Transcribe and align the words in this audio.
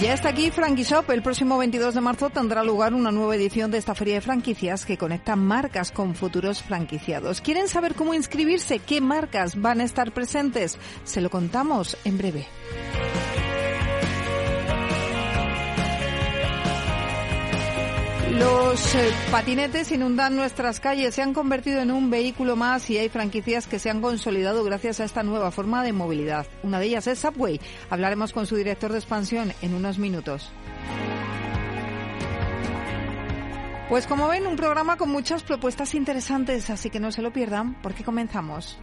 Ya 0.00 0.14
está 0.14 0.28
aquí 0.28 0.50
Shop. 0.50 1.10
El 1.10 1.22
próximo 1.22 1.58
22 1.58 1.92
de 1.92 2.00
marzo 2.00 2.30
tendrá 2.30 2.62
lugar 2.62 2.94
una 2.94 3.10
nueva 3.10 3.34
edición 3.34 3.72
de 3.72 3.78
esta 3.78 3.96
feria 3.96 4.14
de 4.14 4.20
franquicias 4.20 4.86
que 4.86 4.96
conecta 4.96 5.34
marcas 5.34 5.90
con 5.90 6.14
futuros 6.14 6.62
franquiciados. 6.62 7.40
¿Quieren 7.40 7.66
saber 7.66 7.96
cómo 7.96 8.14
inscribirse? 8.14 8.78
¿Qué 8.78 9.00
marcas 9.00 9.60
van 9.60 9.80
a 9.80 9.84
estar 9.84 10.12
presentes? 10.12 10.78
Se 11.02 11.20
lo 11.20 11.30
contamos 11.30 11.96
en 12.04 12.16
breve. 12.16 12.46
Los 18.38 18.94
eh, 18.94 19.12
patinetes 19.32 19.90
inundan 19.90 20.36
nuestras 20.36 20.78
calles, 20.78 21.14
se 21.14 21.22
han 21.22 21.34
convertido 21.34 21.80
en 21.80 21.90
un 21.90 22.08
vehículo 22.08 22.54
más 22.54 22.88
y 22.88 22.96
hay 22.96 23.08
franquicias 23.08 23.66
que 23.66 23.80
se 23.80 23.90
han 23.90 24.00
consolidado 24.00 24.62
gracias 24.62 25.00
a 25.00 25.04
esta 25.04 25.24
nueva 25.24 25.50
forma 25.50 25.82
de 25.82 25.92
movilidad. 25.92 26.46
Una 26.62 26.78
de 26.78 26.86
ellas 26.86 27.08
es 27.08 27.18
Subway. 27.18 27.60
Hablaremos 27.90 28.32
con 28.32 28.46
su 28.46 28.54
director 28.54 28.92
de 28.92 28.98
expansión 28.98 29.52
en 29.60 29.74
unos 29.74 29.98
minutos. 29.98 30.52
Pues 33.88 34.06
como 34.06 34.28
ven, 34.28 34.46
un 34.46 34.56
programa 34.56 34.96
con 34.96 35.10
muchas 35.10 35.42
propuestas 35.42 35.94
interesantes, 35.94 36.70
así 36.70 36.90
que 36.90 37.00
no 37.00 37.10
se 37.10 37.22
lo 37.22 37.32
pierdan 37.32 37.80
porque 37.82 38.04
comenzamos. 38.04 38.78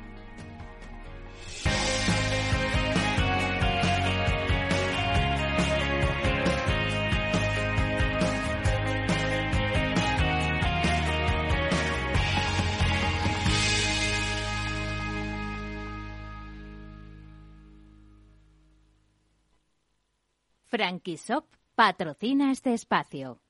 Frankisop 20.75 21.45
patrocina 21.73 22.51
este 22.51 22.73
espacio. 22.73 23.44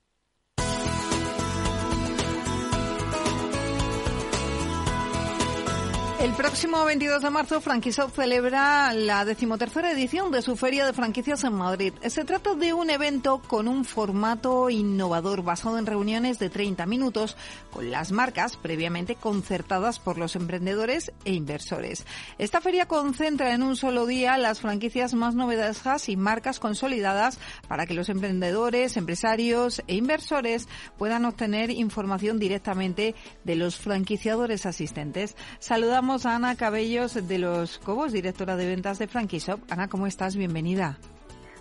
El 6.26 6.34
próximo 6.34 6.84
22 6.84 7.22
de 7.22 7.30
marzo, 7.30 7.62
Franquishop 7.62 8.10
celebra 8.10 8.92
la 8.94 9.26
decimotercera 9.26 9.92
edición 9.92 10.32
de 10.32 10.42
su 10.42 10.56
Feria 10.56 10.84
de 10.84 10.92
Franquicias 10.92 11.44
en 11.44 11.54
Madrid. 11.54 11.94
Se 12.08 12.26
trata 12.26 12.56
de 12.56 12.74
un 12.74 12.90
evento 12.90 13.44
con 13.48 13.68
un 13.68 13.86
formato 13.86 14.72
innovador 14.72 15.44
basado 15.44 15.78
en 15.78 15.86
reuniones 15.86 16.40
de 16.40 16.50
30 16.50 16.88
minutos 16.88 17.38
con 17.70 17.92
las 17.92 18.12
marcas 18.12 18.58
previamente 18.58 19.14
concertadas 19.14 20.00
por 20.00 20.18
los 20.18 20.36
emprendedores 20.36 21.12
e 21.26 21.34
inversores. 21.34 22.08
Esta 22.40 22.60
feria 22.60 22.88
concentra 22.88 23.54
en 23.54 23.62
un 23.62 23.76
solo 23.76 24.08
día 24.08 24.36
las 24.40 24.62
franquicias 24.62 25.14
más 25.14 25.36
novedosas 25.36 26.10
y 26.10 26.18
marcas 26.18 26.60
consolidadas 26.60 27.38
para 27.68 27.86
que 27.86 27.94
los 27.94 28.10
emprendedores, 28.10 28.98
empresarios 28.98 29.84
e 29.86 29.94
inversores 29.94 30.68
puedan 30.98 31.24
obtener 31.26 31.70
información 31.70 32.40
directamente 32.40 33.14
de 33.44 33.56
los 33.56 33.78
franquiciadores 33.78 34.66
asistentes. 34.66 35.36
Saludamos 35.60 36.15
a 36.24 36.36
Ana 36.36 36.56
Cabellos 36.56 37.28
de 37.28 37.38
Los 37.38 37.78
Cobos, 37.80 38.14
directora 38.14 38.56
de 38.56 38.68
ventas 38.68 39.00
de 39.00 39.08
Frankie 39.08 39.40
Shop. 39.40 39.60
Ana, 39.70 39.90
¿cómo 39.90 40.08
estás? 40.08 40.38
Bienvenida. 40.38 40.98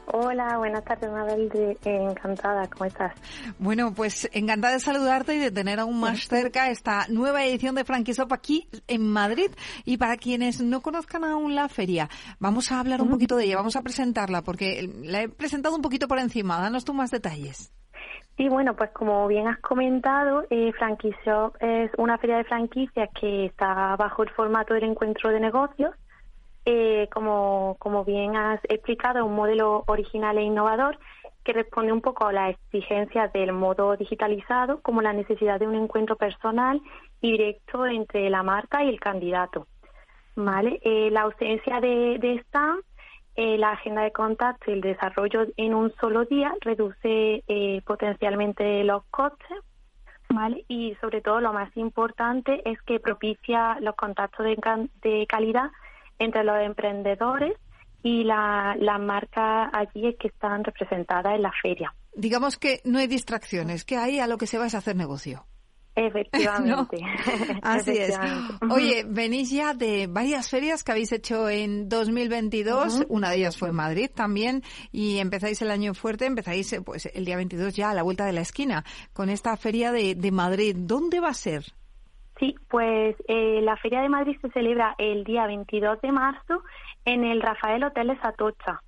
Hola, 0.06 0.58
buenas 0.58 0.84
tardes, 0.84 1.10
Mabel. 1.10 1.50
encantada, 1.82 2.68
¿cómo 2.68 2.84
estás? 2.84 3.14
Bueno, 3.58 3.92
pues 3.92 4.30
encantada 4.32 4.74
de 4.74 4.78
saludarte 4.78 5.34
y 5.34 5.38
de 5.40 5.50
tener 5.50 5.80
aún 5.80 5.98
más 5.98 6.28
cerca 6.28 6.70
esta 6.70 7.06
nueva 7.08 7.44
edición 7.44 7.74
de 7.74 7.84
Frankie 7.84 8.12
Shop 8.12 8.32
aquí 8.32 8.68
en 8.86 9.04
Madrid. 9.10 9.50
Y 9.84 9.96
para 9.96 10.16
quienes 10.16 10.60
no 10.60 10.82
conozcan 10.82 11.24
aún 11.24 11.56
la 11.56 11.68
feria, 11.68 12.08
vamos 12.38 12.70
a 12.70 12.78
hablar 12.78 13.02
un 13.02 13.10
poquito 13.10 13.36
de 13.36 13.46
ella, 13.46 13.56
vamos 13.56 13.74
a 13.74 13.82
presentarla, 13.82 14.42
porque 14.42 14.88
la 15.02 15.22
he 15.22 15.28
presentado 15.28 15.74
un 15.74 15.82
poquito 15.82 16.06
por 16.06 16.20
encima. 16.20 16.60
Danos 16.60 16.84
tú 16.84 16.94
más 16.94 17.10
detalles. 17.10 17.72
Sí, 18.36 18.48
bueno, 18.48 18.74
pues 18.74 18.90
como 18.90 19.28
bien 19.28 19.46
has 19.46 19.60
comentado, 19.60 20.44
eh, 20.50 20.72
Shop 21.24 21.54
es 21.60 21.90
una 21.96 22.18
feria 22.18 22.38
de 22.38 22.44
franquicias 22.44 23.08
que 23.20 23.46
está 23.46 23.94
bajo 23.96 24.24
el 24.24 24.30
formato 24.30 24.74
del 24.74 24.84
encuentro 24.84 25.30
de 25.30 25.38
negocios. 25.38 25.94
Eh, 26.66 27.08
como, 27.12 27.76
como 27.78 28.04
bien 28.04 28.34
has 28.34 28.60
explicado, 28.64 29.20
es 29.20 29.24
un 29.24 29.36
modelo 29.36 29.84
original 29.86 30.38
e 30.38 30.42
innovador 30.42 30.98
que 31.44 31.52
responde 31.52 31.92
un 31.92 32.00
poco 32.00 32.26
a 32.26 32.32
las 32.32 32.56
exigencias 32.72 33.32
del 33.32 33.52
modo 33.52 33.96
digitalizado, 33.96 34.80
como 34.80 35.02
la 35.02 35.12
necesidad 35.12 35.60
de 35.60 35.68
un 35.68 35.74
encuentro 35.76 36.16
personal 36.16 36.80
y 37.20 37.32
directo 37.32 37.86
entre 37.86 38.30
la 38.30 38.42
marca 38.42 38.82
y 38.82 38.88
el 38.88 38.98
candidato. 38.98 39.68
¿Vale? 40.34 40.80
Eh, 40.82 41.10
la 41.12 41.22
ausencia 41.22 41.80
de, 41.80 42.18
de 42.18 42.42
stand 42.46 42.82
eh, 43.36 43.58
la 43.58 43.72
agenda 43.72 44.02
de 44.02 44.12
contacto 44.12 44.70
y 44.70 44.74
el 44.74 44.80
desarrollo 44.80 45.46
en 45.56 45.74
un 45.74 45.92
solo 46.00 46.24
día 46.24 46.52
reduce 46.60 47.42
eh, 47.46 47.82
potencialmente 47.84 48.84
los 48.84 49.04
costes. 49.06 49.58
Y 50.66 50.96
sobre 51.00 51.20
todo 51.20 51.40
lo 51.40 51.52
más 51.52 51.74
importante 51.76 52.60
es 52.68 52.80
que 52.82 52.98
propicia 52.98 53.78
los 53.80 53.94
contactos 53.94 54.44
de, 54.44 55.26
calidad 55.28 55.70
entre 56.18 56.42
los 56.42 56.58
emprendedores 56.60 57.56
y 58.02 58.24
las 58.24 59.00
marcas 59.00 59.70
allí 59.72 60.14
que 60.14 60.28
están 60.28 60.64
representadas 60.64 61.36
en 61.36 61.42
la 61.42 61.52
feria. 61.62 61.94
Digamos 62.14 62.58
que 62.58 62.80
no 62.84 62.98
hay 62.98 63.06
distracciones, 63.06 63.84
que 63.84 63.96
hay 63.96 64.18
a 64.18 64.26
lo 64.26 64.36
que 64.36 64.48
se 64.48 64.58
va 64.58 64.64
a 64.64 64.66
hacer 64.66 64.96
negocio. 64.96 65.46
Efectivamente. 65.96 66.98
Así 67.62 67.92
es. 67.92 68.18
Oye, 68.70 69.04
venís 69.06 69.50
ya 69.50 69.74
de 69.74 70.08
varias 70.08 70.50
ferias 70.50 70.82
que 70.82 70.92
habéis 70.92 71.12
hecho 71.12 71.48
en 71.48 71.88
2022. 71.88 73.06
Una 73.08 73.30
de 73.30 73.36
ellas 73.36 73.56
fue 73.56 73.68
en 73.68 73.76
Madrid 73.76 74.10
también. 74.12 74.62
Y 74.90 75.18
empezáis 75.18 75.62
el 75.62 75.70
año 75.70 75.94
fuerte, 75.94 76.26
empezáis 76.26 76.72
eh, 76.72 76.82
pues 76.82 77.06
el 77.06 77.24
día 77.24 77.36
22 77.36 77.74
ya 77.74 77.90
a 77.90 77.94
la 77.94 78.02
vuelta 78.02 78.26
de 78.26 78.32
la 78.32 78.40
esquina 78.40 78.84
con 79.12 79.30
esta 79.30 79.56
feria 79.56 79.92
de, 79.92 80.30
Madrid. 80.32 80.74
¿Dónde 80.76 81.20
va 81.20 81.28
a 81.28 81.34
ser? 81.34 81.64
Sí, 82.40 82.56
pues 82.68 83.14
eh, 83.28 83.60
la 83.62 83.76
Feria 83.76 84.00
de 84.00 84.08
Madrid 84.08 84.36
se 84.42 84.50
celebra 84.50 84.96
el 84.98 85.22
día 85.22 85.46
22 85.46 86.00
de 86.00 86.10
marzo 86.10 86.64
en 87.04 87.22
el 87.22 87.40
Rafael 87.40 87.84
Hotel 87.84 88.08
de 88.08 88.18
Satocha, 88.18 88.80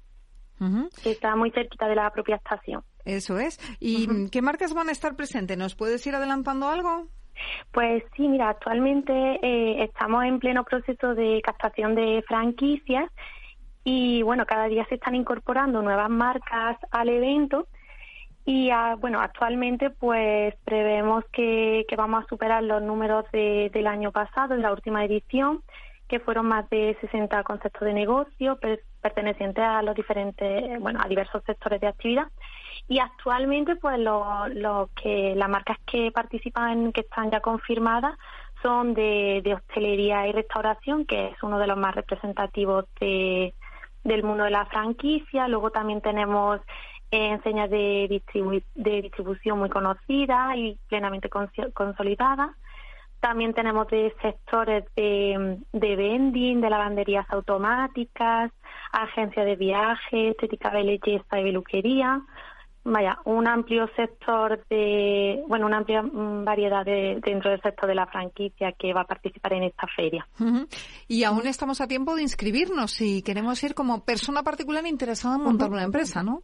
que 1.05 1.11
está 1.12 1.37
muy 1.37 1.53
cerquita 1.53 1.87
de 1.87 1.94
la 1.94 2.11
propia 2.11 2.37
estación. 2.37 2.83
Eso 3.06 3.39
es. 3.39 3.59
¿Y 3.81 4.28
qué 4.31 4.43
marcas 4.43 4.75
van 4.75 4.89
a 4.89 4.93
estar 4.93 5.17
presentes? 5.17 5.56
¿Nos 5.56 5.75
puedes 5.75 6.06
ir 6.06 6.15
adelantando 6.15 6.69
algo? 6.69 7.06
Pues 7.72 8.03
sí, 8.17 8.28
mira, 8.28 8.49
actualmente 8.49 9.12
eh, 9.12 9.84
estamos 9.84 10.25
en 10.25 10.41
pleno 10.41 10.65
proceso 10.65 11.15
de 11.15 11.41
captación 11.43 11.94
de 11.94 12.25
franquicias 12.27 13.11
y 13.84 14.22
bueno, 14.22 14.44
cada 14.47 14.67
día 14.67 14.84
se 14.89 14.97
están 14.97 15.15
incorporando 15.15 15.83
nuevas 15.83 16.11
marcas 16.11 16.77
al 16.91 17.09
evento 17.09 17.69
y 18.44 18.71
ah, 18.71 18.97
bueno, 18.99 19.21
actualmente 19.21 19.91
pues 19.91 20.55
prevemos 20.65 21.25
que, 21.32 21.85
que, 21.88 21.97
vamos 21.97 22.25
a 22.25 22.29
superar 22.29 22.62
los 22.62 22.82
números 22.82 23.25
de, 23.32 23.70
del 23.73 23.87
año 23.87 24.12
pasado, 24.12 24.55
de 24.55 24.62
la 24.62 24.73
última 24.73 25.05
edición, 25.05 25.62
que 26.09 26.20
fueron 26.20 26.47
más 26.47 26.69
de 26.70 26.97
60 27.00 27.43
conceptos 27.43 27.82
de 27.82 27.93
negocio 27.93 28.59
pertenecientes 29.00 29.64
a 29.64 29.82
los 29.82 29.94
diferentes, 29.94 30.81
bueno, 30.81 31.00
a 31.02 31.09
diversos 31.09 31.43
sectores 31.44 31.81
de 31.81 31.88
actividad 31.88 32.29
y 32.88 33.00
actualmente 33.00 33.77
pues 33.77 33.99
lo, 33.99 34.91
que 34.94 35.35
las 35.35 35.49
marcas 35.49 35.79
que 35.87 36.12
participan 36.12 36.93
que 36.93 37.00
están 37.00 37.31
ya 37.31 37.41
confirmadas 37.41 38.17
son 38.62 38.94
de, 38.94 39.43
hostelería 39.55 40.27
y 40.29 40.33
restauración 40.33 41.05
que 41.05 41.29
es 41.29 41.43
uno 41.43 41.59
de 41.59 41.67
los 41.67 41.77
más 41.77 41.94
representativos 41.94 42.85
de, 43.00 43.55
del 44.05 44.23
mundo 44.23 44.44
de 44.44 44.50
la 44.50 44.67
franquicia. 44.67 45.49
Luego 45.49 45.71
también 45.71 46.00
tenemos 46.00 46.61
enseñas 47.11 47.71
de, 47.71 48.23
de 48.75 49.03
distribución 49.03 49.59
muy 49.59 49.69
conocidas 49.69 50.56
y 50.56 50.79
plenamente 50.88 51.29
consolidadas. 51.29 52.50
También 53.19 53.55
tenemos 53.55 53.88
de 53.88 54.15
sectores 54.23 54.85
de, 54.94 55.59
de 55.73 55.97
vending, 55.97 56.61
de 56.61 56.71
lavanderías 56.71 57.27
automáticas, 57.31 58.53
agencias 58.93 59.47
de 59.47 59.56
viaje, 59.56 60.29
estética 60.29 60.71
de 60.71 60.85
belleza 60.85 61.41
y 61.41 61.44
peluquería 61.44 62.23
vaya, 62.93 63.19
un 63.25 63.47
amplio 63.47 63.88
sector 63.97 64.65
de, 64.69 65.43
bueno, 65.49 65.67
una 65.67 65.79
amplia 65.79 66.03
mm, 66.03 66.44
variedad 66.44 66.85
de, 66.85 67.21
dentro 67.25 67.50
del 67.50 67.61
sector 67.61 67.88
de 67.88 67.94
la 67.94 68.06
franquicia 68.06 68.73
que 68.73 68.93
va 68.93 69.03
a 69.03 69.06
participar 69.06 69.55
en 69.55 69.65
esta 69.65 69.87
feria. 69.94 70.27
Y 71.09 71.25
aún 71.25 71.47
estamos 71.47 71.81
a 71.81 71.88
tiempo 71.88 72.15
de 72.15 72.23
inscribirnos 72.23 72.93
si 72.93 73.23
queremos 73.23 73.62
ir 73.62 73.75
como 73.75 74.05
persona 74.05 74.43
particular 74.43 74.87
interesada 74.87 75.37
en 75.37 75.43
montar 75.43 75.71
una 75.71 75.83
empresa, 75.83 76.23
¿no? 76.23 76.43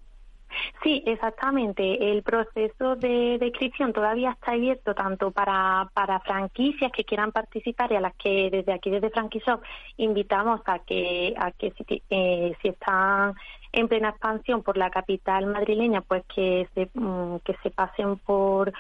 Sí, 0.83 1.03
exactamente. 1.07 2.11
El 2.11 2.23
proceso 2.23 2.97
de, 2.97 3.39
inscripción 3.41 3.93
todavía 3.93 4.31
está 4.31 4.53
abierto 4.53 4.95
tanto 4.95 5.31
para, 5.31 5.89
para 5.95 6.21
franquicias 6.21 6.93
que 6.93 7.05
quieran 7.05 7.33
participar 7.33 7.93
y 7.93 7.97
a 7.97 8.01
las 8.01 8.15
que 8.15 8.51
desde 8.51 8.73
aquí, 8.73 8.91
desde 8.91 9.11
Franquishop, 9.11 9.63
invitamos 9.97 10.61
a 10.67 10.79
que, 10.81 11.35
a 11.37 11.51
que 11.53 11.73
si, 11.73 12.03
eh, 12.11 12.55
si 12.61 12.69
están 12.69 13.35
en 13.73 13.89
plena 13.89 14.11
expansión 14.11 14.63
por 14.63 14.77
la 14.77 14.91
capital 14.91 15.47
madrileña, 15.47 16.03
pues 16.03 16.25
que 16.35 16.69
se, 16.75 16.91
mm, 16.95 17.39
que 17.45 17.57
se 17.63 17.71
pasen 17.71 18.19
por 18.19 18.73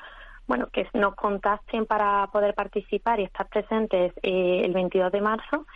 bueno, 0.46 0.68
que 0.72 0.86
nos 0.94 1.14
contacten 1.14 1.84
para 1.86 2.26
poder 2.32 2.54
participar 2.54 3.20
y 3.20 3.24
estar 3.24 3.46
presentes 3.48 4.14
eh, 4.22 4.62
el 4.64 4.72
22 4.72 5.12
de 5.12 5.20
marzo. 5.20 5.66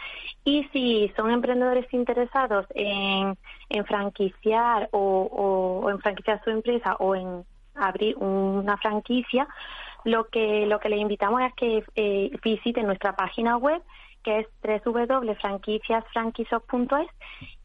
Y 0.44 0.64
si 0.72 1.12
son 1.16 1.30
emprendedores 1.30 1.86
interesados 1.92 2.64
en, 2.74 3.36
en 3.68 3.84
franquiciar 3.86 4.88
o, 4.92 5.82
o, 5.82 5.90
en 5.90 5.98
franquiciar 6.00 6.42
su 6.44 6.50
empresa 6.50 6.96
o 6.98 7.14
en 7.14 7.44
abrir 7.74 8.16
una 8.18 8.78
franquicia, 8.78 9.46
lo 10.04 10.28
que 10.28 10.66
lo 10.66 10.78
que 10.78 10.88
les 10.88 11.00
invitamos 11.00 11.42
es 11.42 11.52
que 11.54 11.84
eh, 11.96 12.30
visiten 12.42 12.86
nuestra 12.86 13.16
página 13.16 13.56
web 13.56 13.82
que 14.22 14.38
es 14.40 14.46
www.franquiciasfranquisos.es 14.84 17.08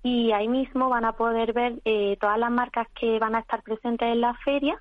y 0.04 0.32
ahí 0.32 0.48
mismo 0.48 0.90
van 0.90 1.06
a 1.06 1.14
poder 1.14 1.54
ver 1.54 1.82
eh, 1.86 2.18
todas 2.22 2.38
las 2.38 2.52
marcas 2.52 2.88
que 3.00 3.18
van 3.18 3.34
a 3.34 3.40
estar 3.40 3.64
presentes 3.64 4.08
en 4.08 4.22
la 4.22 4.36
feria 4.36 4.80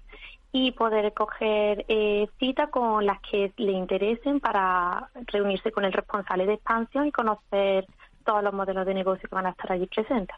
y 0.52 0.72
poder 0.72 1.12
coger 1.14 1.84
eh, 1.88 2.28
cita 2.38 2.68
con 2.68 3.06
las 3.06 3.20
que 3.20 3.52
le 3.56 3.72
interesen 3.72 4.40
para 4.40 5.08
reunirse 5.26 5.70
con 5.70 5.84
el 5.84 5.92
responsable 5.92 6.46
de 6.46 6.54
expansión 6.54 7.06
y 7.06 7.12
conocer 7.12 7.86
todos 8.24 8.42
los 8.42 8.52
modelos 8.52 8.86
de 8.86 8.94
negocio 8.94 9.28
que 9.28 9.34
van 9.34 9.46
a 9.46 9.50
estar 9.50 9.72
allí 9.72 9.86
presentes. 9.86 10.36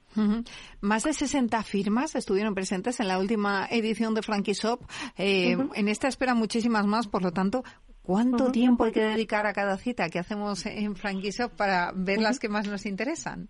Más 0.80 1.04
de 1.04 1.12
60 1.12 1.62
firmas 1.62 2.14
estuvieron 2.14 2.54
presentes 2.54 3.00
en 3.00 3.08
la 3.08 3.18
última 3.18 3.66
edición 3.70 4.14
de 4.14 4.22
Frankie 4.22 4.52
Shop. 4.52 4.80
Eh, 5.16 5.56
en 5.74 5.88
esta 5.88 6.08
espera 6.08 6.34
muchísimas 6.34 6.86
más, 6.86 7.08
por 7.08 7.22
lo 7.22 7.32
tanto, 7.32 7.64
¿cuánto 8.02 8.52
tiempo 8.52 8.84
hay 8.84 8.92
que 8.92 9.02
dedicar 9.02 9.46
a 9.46 9.52
cada 9.52 9.76
cita 9.78 10.08
que 10.08 10.18
hacemos 10.18 10.64
en 10.66 10.94
Frankie 10.94 11.30
Shop 11.30 11.50
para 11.56 11.92
ver 11.94 12.20
las 12.20 12.38
que 12.38 12.48
más 12.48 12.68
nos 12.68 12.86
interesan? 12.86 13.48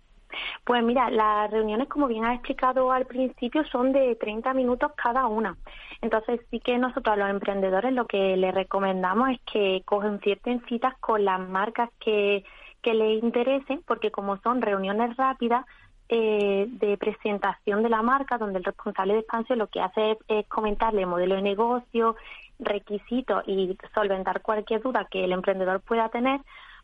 Pues 0.65 0.83
mira, 0.83 1.09
las 1.09 1.51
reuniones, 1.51 1.87
como 1.89 2.07
bien 2.07 2.25
has 2.25 2.35
explicado 2.35 2.91
al 2.91 3.05
principio, 3.05 3.63
son 3.65 3.91
de 3.91 4.15
30 4.15 4.53
minutos 4.53 4.91
cada 4.95 5.27
una. 5.27 5.57
Entonces 6.03 6.41
sí 6.51 6.59
que 6.59 6.77
nosotros 6.77 7.13
a 7.13 7.15
los 7.15 7.29
emprendedores 7.29 7.93
lo 7.93 8.05
que 8.05 8.35
les 8.35 8.53
recomendamos 8.53 9.29
es 9.29 9.39
que 9.49 9.81
cogen 9.85 10.19
ciertas 10.19 10.61
citas 10.67 10.93
con 10.99 11.23
las 11.23 11.39
marcas 11.39 11.89
que, 12.01 12.43
que 12.81 12.93
les 12.93 13.23
interesen, 13.23 13.81
porque 13.87 14.11
como 14.11 14.35
son 14.41 14.61
reuniones 14.61 15.15
rápidas, 15.15 15.65
eh, 16.09 16.67
de 16.67 16.97
presentación 16.97 17.83
de 17.83 17.89
la 17.89 18.01
marca, 18.01 18.37
donde 18.37 18.59
el 18.59 18.65
responsable 18.65 19.13
de 19.13 19.19
expansión 19.21 19.59
lo 19.59 19.67
que 19.67 19.79
hace 19.79 20.17
es, 20.27 20.45
comentarle 20.49 21.01
el 21.01 21.07
modelo 21.07 21.35
de 21.35 21.41
negocio, 21.41 22.17
requisitos 22.59 23.41
y 23.47 23.77
solventar 23.95 24.41
cualquier 24.41 24.81
duda 24.81 25.07
que 25.09 25.23
el 25.23 25.31
emprendedor 25.31 25.79
pueda 25.79 26.09
tener, 26.09 26.41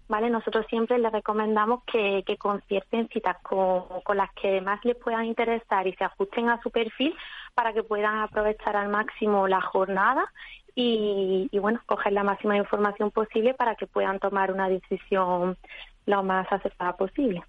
¿vale? 0.09 0.29
Nosotros 0.29 0.65
siempre 0.69 0.97
les 0.97 1.11
recomendamos 1.11 1.83
que, 1.85 2.23
que 2.25 2.35
concierten 2.35 3.07
citas 3.07 3.38
con, 3.41 3.83
con, 4.03 4.17
las 4.17 4.33
que 4.33 4.59
más 4.59 4.83
les 4.83 4.97
puedan 4.97 5.25
interesar 5.25 5.88
y 5.88 5.94
se 5.94 6.03
ajusten 6.03 6.50
a 6.50 6.59
su 6.61 6.71
perfil 6.71 7.15
para 7.53 7.71
que 7.71 7.83
puedan 7.83 8.17
aprovechar 8.17 8.75
al 8.75 8.89
máximo 8.89 9.47
la 9.47 9.61
jornada 9.61 10.25
y, 10.75 11.47
y 11.51 11.59
bueno, 11.59 11.79
coger 11.85 12.13
la 12.13 12.23
máxima 12.23 12.57
información 12.57 13.11
posible 13.11 13.53
para 13.53 13.75
que 13.75 13.88
puedan 13.88 14.19
tomar 14.19 14.51
una 14.51 14.67
decisión 14.67 15.57
lo 16.06 16.23
más 16.23 16.51
acertada 16.51 16.97
posible. 16.97 17.44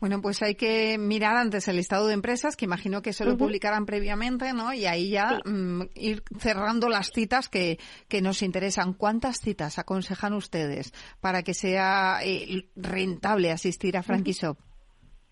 Bueno, 0.00 0.20
pues 0.20 0.42
hay 0.42 0.54
que 0.54 0.98
mirar 0.98 1.36
antes 1.36 1.68
el 1.68 1.76
listado 1.76 2.06
de 2.06 2.14
empresas, 2.14 2.56
que 2.56 2.64
imagino 2.64 3.02
que 3.02 3.12
se 3.12 3.24
lo 3.24 3.36
publicarán 3.36 3.86
previamente, 3.86 4.52
¿no? 4.52 4.72
Y 4.72 4.86
ahí 4.86 5.10
ya 5.10 5.40
mm, 5.44 5.82
ir 5.94 6.22
cerrando 6.38 6.88
las 6.88 7.10
citas 7.10 7.48
que, 7.48 7.78
que 8.08 8.22
nos 8.22 8.42
interesan. 8.42 8.92
¿Cuántas 8.92 9.40
citas 9.40 9.78
aconsejan 9.78 10.32
ustedes 10.32 10.92
para 11.20 11.42
que 11.42 11.54
sea 11.54 12.20
eh, 12.22 12.68
rentable 12.76 13.52
asistir 13.52 13.96
a 13.96 14.02
Frankie 14.02 14.32
Shop? 14.32 14.58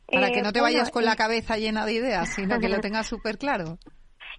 Para 0.06 0.30
que 0.30 0.42
no 0.42 0.52
te 0.52 0.58
eh, 0.58 0.62
vayas 0.62 0.90
con 0.90 1.04
la 1.04 1.16
cabeza 1.16 1.56
llena 1.56 1.86
de 1.86 1.94
ideas, 1.94 2.34
sino 2.34 2.58
que 2.60 2.68
lo 2.68 2.80
tengas 2.80 3.06
súper 3.06 3.38
claro. 3.38 3.78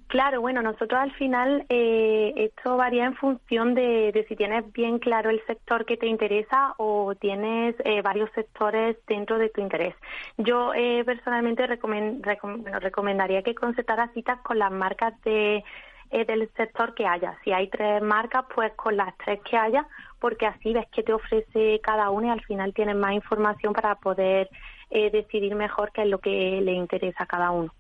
Claro, 0.08 0.40
bueno, 0.40 0.62
nosotros 0.62 1.00
al 1.00 1.12
final 1.14 1.66
eh, 1.68 2.32
esto 2.38 2.78
varía 2.78 3.06
en 3.06 3.16
función 3.16 3.74
de, 3.74 4.26
si 4.30 4.36
tienes 4.36 4.72
bien 4.72 5.00
claro 5.00 5.32
el 5.32 5.44
sector 5.46 5.86
que 5.86 5.98
te 5.98 6.06
interesa 6.06 6.76
o 6.78 7.16
tienes 7.16 7.76
eh, 7.84 8.02
varios 8.04 8.30
sectores 8.32 8.98
dentro 9.08 9.40
de 9.40 9.50
tu 9.50 9.62
interés. 9.62 9.96
Yo 10.38 10.74
eh, 10.76 11.04
personalmente 11.06 11.66
recomendaría 11.68 13.42
que 13.42 13.56
concertaras 13.56 14.14
citas 14.14 14.40
con 14.42 14.60
las 14.60 14.72
marcas 14.72 15.20
de, 15.24 15.64
eh, 16.12 16.24
del 16.24 16.50
sector 16.56 16.94
que 16.94 17.08
haya. 17.08 17.38
Si 17.44 17.52
hay 17.52 17.68
tres 17.68 18.02
marcas, 18.02 18.46
pues 18.54 18.72
con 18.74 18.96
las 18.96 19.18
tres 19.18 19.40
que 19.42 19.58
haya, 19.58 19.88
porque 20.20 20.46
así 20.46 20.72
ves 20.72 20.86
qué 20.94 21.02
te 21.02 21.14
ofrece 21.14 21.82
cada 21.82 22.12
una 22.12 22.28
y 22.28 22.30
al 22.30 22.42
final 22.42 22.74
tienes 22.74 22.96
más 22.96 23.14
información 23.14 23.74
para 23.74 23.96
poder 23.96 24.50
eh, 24.92 25.10
decidir 25.10 25.56
mejor 25.56 25.92
qué 25.92 26.04
es 26.04 26.08
lo 26.08 26.20
que 26.20 26.62
le 26.62 26.74
interesa 26.74 27.24
a 27.24 27.28
cada 27.28 27.50
uno. 27.50 27.74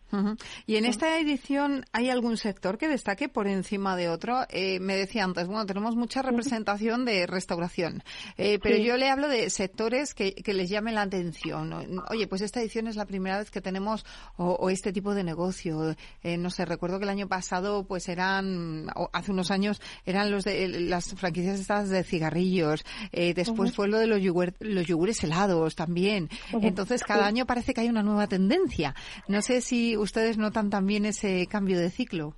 Y 0.66 0.78
en 0.78 0.86
esta 0.86 1.19
edición, 1.19 1.86
¿hay 1.92 2.10
algún 2.10 2.38
sector 2.38 2.78
que 2.78 2.88
destaque 2.88 3.28
por 3.28 3.48
encima 3.48 3.96
de 3.96 4.10
otro? 4.10 4.46
Eh, 4.50 4.80
me 4.80 4.96
decía 4.96 5.24
antes, 5.24 5.48
bueno, 5.48 5.66
tenemos 5.66 5.96
mucha 5.96 6.22
representación 6.22 7.06
de 7.06 7.28
restauración, 7.28 8.04
eh, 8.38 8.60
pero 8.62 8.78
yo 8.78 8.98
le 8.98 9.10
hablo 9.10 9.28
de 9.28 9.50
sectores 9.50 10.13
que, 10.13 10.36
les 10.46 10.69
llamen 10.69 10.96
la 10.96 11.02
atención. 11.02 11.74
Oye, 12.10 12.28
pues 12.28 12.42
esta 12.42 12.62
edición 12.62 12.88
es 12.88 12.96
la 12.96 13.06
primera 13.06 13.40
vez 13.40 13.52
que 13.52 13.60
tenemos 13.60 14.06
o, 14.38 14.69
este 14.69 14.94
tipo 14.94 15.13
de 15.13 15.24
negocio. 15.24 15.96
no 16.24 16.50
sé, 16.50 16.66
recuerdo 16.66 16.98
que 16.98 17.04
el 17.04 17.10
año 17.10 17.28
pasado, 17.28 17.84
pues 17.86 18.07
eran, 18.07 18.88
o 18.96 19.10
hace 19.12 19.31
unos 19.31 19.52
años, 19.52 19.81
eran 20.06 20.31
los 20.31 20.46
de 20.46 20.68
las 20.68 21.13
franquicias 21.16 21.60
estas 21.60 21.90
de 21.90 22.04
cigarrillos. 22.04 22.86
después 23.12 23.74
fue 23.74 23.88
lo 23.88 24.00
de 24.00 24.07
los, 24.07 24.22
los 24.60 24.88
yogures 24.88 25.24
helados 25.24 25.75
también. 25.75 26.30
Entonces, 26.62 27.04
cada 27.04 27.25
año 27.25 27.46
parece 27.46 27.74
que 27.74 27.81
hay 27.81 27.90
una 27.90 28.04
nueva 28.04 28.28
tendencia. 28.28 28.96
No 29.28 29.42
sé 29.42 29.62
si 29.62 29.94
ustedes 29.97 30.38
notan 30.38 30.69
también 30.69 31.06
ese 31.06 31.47
cambio 31.47 31.80
de 31.80 31.89
ciclo. 31.89 32.36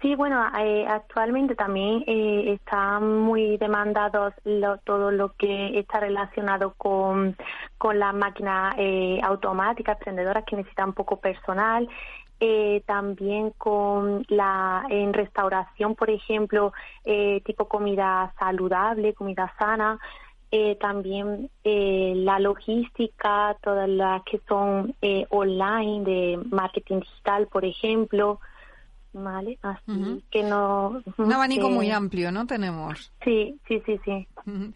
Sí, 0.00 0.14
bueno, 0.14 0.42
eh, 0.58 0.86
actualmente 0.88 1.54
también 1.54 2.02
eh, 2.06 2.54
están 2.54 3.18
muy 3.18 3.58
demandados 3.58 4.32
todo 4.84 5.10
lo 5.10 5.34
que 5.36 5.78
está 5.78 6.00
relacionado 6.00 6.72
con, 6.78 7.36
con 7.76 7.98
las 7.98 8.14
máquinas 8.14 8.74
eh, 8.78 9.20
automáticas, 9.22 9.98
emprendedoras 9.98 10.44
que 10.46 10.56
necesitan 10.56 10.94
poco 10.94 11.16
personal. 11.16 11.86
Eh, 12.42 12.82
también 12.86 13.50
con 13.58 14.24
la 14.28 14.86
en 14.88 15.12
restauración, 15.12 15.94
por 15.94 16.08
ejemplo, 16.08 16.72
tipo 17.44 17.68
comida 17.68 18.32
saludable, 18.38 19.12
comida 19.12 19.52
sana, 19.58 19.98
eh, 20.52 20.76
también 20.80 21.48
eh, 21.62 22.12
la 22.16 22.40
logística, 22.40 23.56
todas 23.62 23.88
las 23.88 24.22
que 24.24 24.40
son 24.48 24.96
eh, 25.00 25.24
online 25.30 26.04
de 26.04 26.40
marketing 26.50 27.00
digital, 27.00 27.46
por 27.46 27.64
ejemplo, 27.64 28.40
¿vale? 29.12 29.58
Así 29.62 30.24
que 30.28 30.42
no... 30.42 31.02
Un 31.18 31.32
abanico 31.32 31.70
muy 31.70 31.92
amplio, 31.92 32.32
¿no? 32.32 32.48
Tenemos. 32.48 33.12
Sí, 33.24 33.60
sí, 33.68 33.80
sí, 33.86 34.00
sí. 34.04 34.26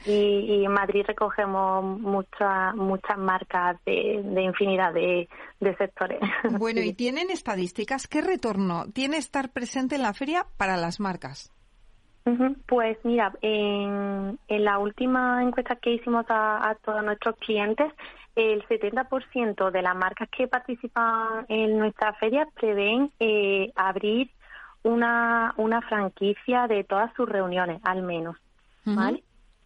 y, 0.06 0.64
en 0.64 0.72
Madrid 0.72 1.04
recogemos 1.06 1.84
muchas 1.98 2.74
muchas 2.76 3.18
marcas 3.18 3.76
de, 3.84 4.22
de 4.24 4.42
infinidad 4.42 4.92
de, 4.92 5.28
de 5.58 5.76
sectores. 5.76 6.20
Bueno, 6.58 6.82
¿y 6.82 6.92
tienen 6.92 7.30
estadísticas? 7.30 8.06
¿Qué 8.06 8.20
retorno 8.20 8.86
tiene 8.92 9.16
estar 9.16 9.50
presente 9.52 9.96
en 9.96 10.02
la 10.02 10.14
feria 10.14 10.46
para 10.56 10.76
las 10.76 11.00
marcas? 11.00 11.52
Pues 12.66 12.96
mira, 13.04 13.32
en, 13.42 14.38
la 14.48 14.78
última 14.78 15.42
encuesta 15.42 15.76
que 15.76 15.92
hicimos 15.92 16.24
a, 16.28 16.74
todos 16.82 17.04
nuestros 17.04 17.36
clientes, 17.36 17.92
el 18.34 18.66
70% 18.66 19.70
de 19.70 19.82
las 19.82 19.94
marcas 19.94 20.28
que 20.30 20.48
participan 20.48 21.44
en 21.48 21.78
nuestra 21.78 22.14
feria 22.14 22.48
prevén 22.54 23.12
eh, 23.20 23.70
abrir 23.76 24.30
una, 24.82 25.52
una 25.58 25.82
franquicia 25.82 26.66
de 26.66 26.84
todas 26.84 27.12
sus 27.14 27.28
reuniones, 27.28 27.80
al 27.84 28.02
menos. 28.02 28.36
¿Vale? 28.86 29.22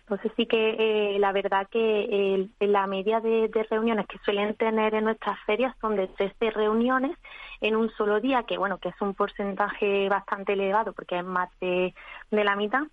Entonces 0.09 0.33
sí 0.37 0.47
que 0.47 0.77
eh, 0.79 1.19
la 1.19 1.33
verdad 1.33 1.69
que 1.71 2.49
la 2.61 2.87
media 2.87 3.21
de, 3.21 3.51
reuniones 3.69 4.07
que 4.07 4.17
suelen 4.25 4.55
tener 4.55 4.95
en 4.95 5.05
nuestras 5.05 5.39
ferias 5.45 5.77
son 5.83 5.97
de 5.97 6.07
13 6.07 6.51
reuniones 6.51 7.15
en 7.61 7.77
un 7.77 7.91
solo 7.91 8.19
día, 8.19 8.45
que 8.45 8.57
bueno, 8.57 8.79
que 8.79 8.89
es 8.89 9.01
un 9.03 9.13
porcentaje 9.13 10.09
bastante 10.09 10.55
elevado 10.55 10.95
porque 10.95 11.19
es 11.19 11.25
más 11.25 11.51
de, 11.61 11.93
la 12.31 12.57
mitad. 12.57 12.85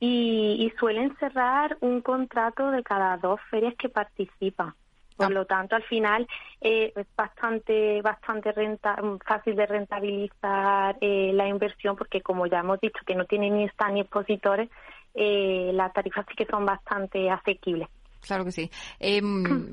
Y, 0.00 0.72
suelen 0.78 1.14
cerrar 1.18 1.76
un 1.80 2.00
contrato 2.00 2.70
de 2.70 2.82
cada 2.82 3.18
dos 3.18 3.40
ferias 3.50 3.74
que 3.76 3.90
participan. 3.90 4.72
Por 5.18 5.32
lo 5.32 5.44
tanto, 5.44 5.76
al 5.76 5.82
final 5.82 6.26
eh, 6.60 6.92
es 6.94 7.06
bastante 7.16 8.00
bastante 8.00 8.52
renta, 8.52 8.96
fácil 9.26 9.56
de 9.56 9.66
rentabilizar 9.66 10.96
eh, 11.00 11.32
la 11.34 11.48
inversión 11.48 11.96
porque, 11.96 12.22
como 12.22 12.46
ya 12.46 12.60
hemos 12.60 12.80
dicho, 12.80 13.00
que 13.04 13.14
no 13.14 13.24
tienen 13.24 13.56
ni 13.56 13.64
stand 13.64 13.94
ni 13.94 14.00
expositores, 14.00 14.70
eh, 15.14 15.70
las 15.74 15.92
tarifas 15.92 16.24
sí 16.28 16.34
que 16.36 16.46
son 16.46 16.64
bastante 16.64 17.28
asequibles. 17.28 17.88
Claro 18.20 18.44
que 18.44 18.52
sí. 18.52 18.70
Eh, 19.00 19.22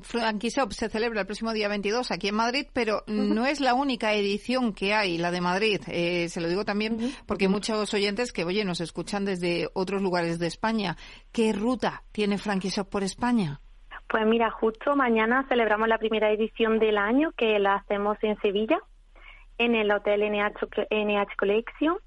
Franquishop 0.04 0.72
se 0.72 0.88
celebra 0.88 1.22
el 1.22 1.26
próximo 1.26 1.52
día 1.52 1.68
22 1.68 2.12
aquí 2.12 2.28
en 2.28 2.36
Madrid, 2.36 2.68
pero 2.74 3.04
no 3.08 3.46
es 3.46 3.60
la 3.60 3.74
única 3.74 4.14
edición 4.14 4.74
que 4.74 4.94
hay, 4.94 5.18
la 5.18 5.32
de 5.32 5.42
Madrid. 5.42 5.82
Eh, 5.88 6.30
se 6.30 6.42
lo 6.42 6.48
digo 6.48 6.64
también 6.64 7.14
porque 7.26 7.48
muchos 7.48 7.94
oyentes 7.94 8.32
que, 8.32 8.46
oye, 8.46 8.64
nos 8.64 8.82
escuchan 8.82 9.26
desde 9.26 9.68
otros 9.74 10.02
lugares 10.02 10.38
de 10.38 10.48
España. 10.48 10.96
¿Qué 11.32 11.54
ruta 11.54 12.04
tiene 12.12 12.38
Franquishop 12.38 12.88
por 12.88 13.04
España? 13.04 13.62
Pues 14.16 14.28
mira, 14.28 14.50
justo 14.50 14.96
mañana 14.96 15.46
celebramos 15.50 15.90
la 15.90 15.98
primera 15.98 16.32
edición 16.32 16.80
del 16.80 16.98
año 16.98 17.34
que 17.34 17.60
la 17.60 17.76
hacemos 17.76 18.18
en 18.22 18.40
Sevilla, 18.40 18.80
en 19.58 19.76
el 19.76 19.92
Hotel 19.92 20.22
NH, 20.22 20.88
NH 20.90 21.36
Collection. 21.38 21.98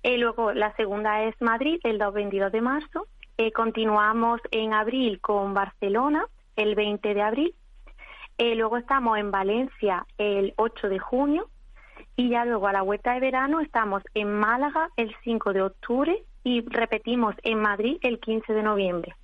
Y 0.00 0.16
luego 0.16 0.52
la 0.52 0.72
segunda 0.76 1.24
es 1.24 1.34
Madrid, 1.40 1.80
el 1.82 1.98
22 1.98 2.52
de 2.52 2.60
marzo. 2.60 3.08
Eh, 3.36 3.50
continuamos 3.50 4.40
en 4.52 4.74
abril 4.74 5.20
con 5.20 5.54
Barcelona, 5.54 6.26
el 6.54 6.76
20 6.76 7.14
de 7.14 7.22
abril. 7.22 7.54
Eh, 8.38 8.54
luego 8.54 8.76
estamos 8.76 9.18
en 9.18 9.32
Valencia 9.32 10.06
el 10.18 10.54
8 10.58 10.88
de 10.88 11.00
junio. 11.00 11.48
Y 12.14 12.28
ya 12.28 12.44
luego 12.44 12.68
a 12.68 12.74
la 12.74 12.82
vuelta 12.82 13.14
de 13.14 13.18
verano 13.18 13.60
estamos 13.60 14.04
en 14.14 14.32
Málaga 14.32 14.90
el 14.96 15.12
5 15.24 15.52
de 15.52 15.62
octubre 15.62 16.22
y 16.44 16.60
repetimos 16.60 17.34
en 17.42 17.58
Madrid 17.58 17.98
el 18.02 18.20
15 18.20 18.52
de 18.52 18.62
noviembre. 18.62 19.16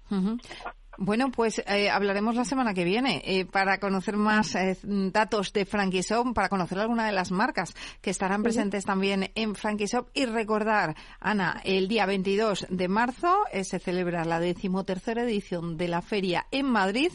Bueno, 0.99 1.31
pues 1.31 1.63
eh, 1.67 1.89
hablaremos 1.89 2.35
la 2.35 2.45
semana 2.45 2.75
que 2.75 2.85
viene 2.85 3.23
eh, 3.25 3.47
para 3.47 3.79
conocer 3.79 4.17
más 4.17 4.55
eh, 4.55 4.77
datos 4.83 5.53
de 5.53 5.65
Frankie 5.65 6.03
Shop, 6.03 6.35
para 6.35 6.51
conocer 6.51 6.79
alguna 6.79 7.07
de 7.07 7.13
las 7.13 7.31
marcas 7.31 7.75
que 8.03 8.11
estarán 8.11 8.43
presentes 8.43 8.85
también 8.85 9.31
en 9.35 9.55
Frankie 9.55 9.87
Shop 9.87 10.09
y 10.13 10.27
recordar, 10.27 10.95
Ana, 11.19 11.61
el 11.65 11.89
día 11.89 12.05
22 12.05 12.67
de 12.69 12.89
marzo 12.89 13.45
se 13.63 13.79
celebra 13.79 14.25
la 14.25 14.39
decimotercera 14.39 15.23
edición 15.23 15.79
de 15.79 15.89
la 15.89 16.03
feria 16.03 16.47
en 16.51 16.67
Madrid 16.67 17.13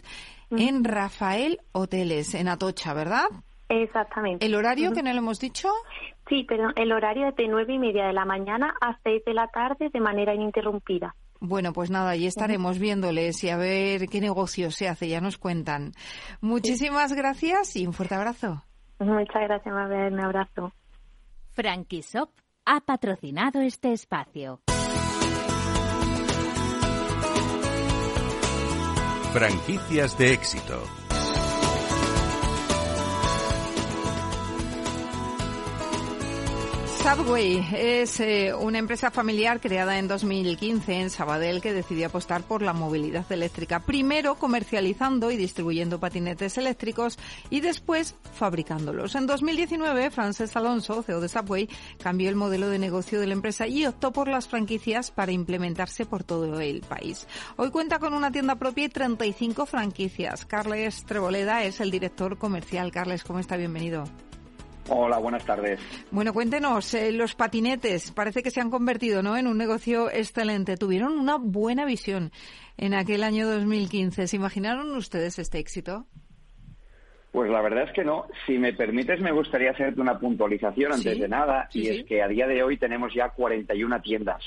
en 0.49 0.83
Rafael 0.83 1.59
Hoteles, 1.73 2.33
en 2.33 2.47
Atocha, 2.47 2.93
¿verdad? 2.93 3.25
Exactamente. 3.69 4.45
¿El 4.45 4.55
horario 4.55 4.93
que 4.93 5.03
no 5.03 5.11
lo 5.11 5.19
hemos 5.19 5.39
dicho? 5.39 5.69
Sí, 6.29 6.45
pero 6.47 6.69
el 6.75 6.91
horario 6.91 7.27
es 7.27 7.35
de 7.35 7.47
nueve 7.47 7.73
y 7.73 7.79
media 7.79 8.07
de 8.07 8.13
la 8.13 8.25
mañana 8.25 8.73
a 8.81 8.97
seis 9.03 9.23
de 9.25 9.33
la 9.33 9.47
tarde 9.47 9.89
de 9.91 9.99
manera 9.99 10.33
ininterrumpida. 10.33 11.15
Bueno, 11.39 11.73
pues 11.73 11.89
nada, 11.89 12.11
ahí 12.11 12.25
estaremos 12.25 12.79
viéndoles 12.79 13.43
y 13.43 13.49
a 13.49 13.57
ver 13.57 14.07
qué 14.07 14.21
negocio 14.21 14.71
se 14.71 14.87
hace, 14.87 15.07
ya 15.07 15.21
nos 15.21 15.37
cuentan. 15.37 15.93
Muchísimas 16.41 17.13
gracias 17.13 17.75
y 17.75 17.85
un 17.85 17.93
fuerte 17.93 18.15
abrazo. 18.15 18.63
Muchas 18.99 19.43
gracias, 19.43 19.73
Mabel, 19.73 20.13
un 20.13 20.19
abrazo. 20.19 20.73
Shop 22.01 22.29
ha 22.65 22.81
patrocinado 22.81 23.61
este 23.61 23.93
espacio. 23.93 24.61
Franquicias 29.33 30.17
de 30.17 30.33
éxito. 30.33 31.06
Subway 37.07 37.65
es 37.73 38.19
eh, 38.19 38.53
una 38.53 38.79
empresa 38.79 39.11
familiar 39.11 39.61
creada 39.61 39.97
en 39.97 40.09
2015 40.09 40.93
en 40.93 41.09
Sabadell 41.09 41.61
que 41.61 41.71
decidió 41.71 42.07
apostar 42.07 42.43
por 42.43 42.61
la 42.61 42.73
movilidad 42.73 43.31
eléctrica. 43.31 43.79
Primero 43.79 44.35
comercializando 44.35 45.31
y 45.31 45.37
distribuyendo 45.37 46.01
patinetes 46.01 46.57
eléctricos 46.57 47.17
y 47.49 47.61
después 47.61 48.15
fabricándolos. 48.33 49.15
En 49.15 49.25
2019, 49.25 50.11
Frances 50.11 50.53
Alonso, 50.57 51.01
CEO 51.01 51.21
de 51.21 51.29
Subway, 51.29 51.69
cambió 51.97 52.27
el 52.27 52.35
modelo 52.35 52.67
de 52.67 52.77
negocio 52.77 53.21
de 53.21 53.27
la 53.27 53.33
empresa 53.35 53.67
y 53.67 53.85
optó 53.85 54.11
por 54.11 54.27
las 54.27 54.49
franquicias 54.49 55.09
para 55.09 55.31
implementarse 55.31 56.05
por 56.05 56.25
todo 56.25 56.59
el 56.59 56.81
país. 56.81 57.25
Hoy 57.55 57.71
cuenta 57.71 57.99
con 57.99 58.13
una 58.13 58.33
tienda 58.33 58.55
propia 58.55 58.83
y 58.83 58.89
35 58.89 59.65
franquicias. 59.65 60.45
Carles 60.45 61.05
Treboleda 61.05 61.63
es 61.63 61.79
el 61.79 61.89
director 61.89 62.37
comercial. 62.37 62.91
Carles, 62.91 63.23
¿cómo 63.23 63.39
está? 63.39 63.55
Bienvenido. 63.55 64.03
Hola, 64.89 65.17
buenas 65.17 65.45
tardes. 65.45 65.79
Bueno, 66.11 66.33
cuéntenos, 66.33 66.93
eh, 66.93 67.11
los 67.11 67.35
patinetes 67.35 68.11
parece 68.11 68.41
que 68.41 68.51
se 68.51 68.61
han 68.61 68.69
convertido 68.69 69.21
¿no? 69.21 69.35
en 69.35 69.47
un 69.47 69.57
negocio 69.57 70.09
excelente. 70.09 70.77
Tuvieron 70.77 71.19
una 71.19 71.37
buena 71.37 71.85
visión 71.85 72.31
en 72.77 72.93
aquel 72.93 73.23
año 73.23 73.47
2015. 73.47 74.27
¿Se 74.27 74.35
imaginaron 74.35 74.95
ustedes 74.95 75.39
este 75.39 75.59
éxito? 75.59 76.05
Pues 77.31 77.51
la 77.51 77.61
verdad 77.61 77.83
es 77.83 77.91
que 77.93 78.05
no. 78.05 78.25
Si 78.45 78.57
me 78.57 78.73
permites, 78.73 79.19
me 79.19 79.31
gustaría 79.31 79.71
hacerte 79.71 79.99
una 79.99 80.17
puntualización 80.17 80.93
antes 80.93 81.19
de 81.19 81.27
nada, 81.27 81.67
y 81.73 81.89
es 81.89 82.05
que 82.05 82.23
a 82.23 82.27
día 82.27 82.47
de 82.47 82.63
hoy 82.63 82.77
tenemos 82.77 83.13
ya 83.13 83.29
41 83.29 84.01
tiendas. 84.01 84.43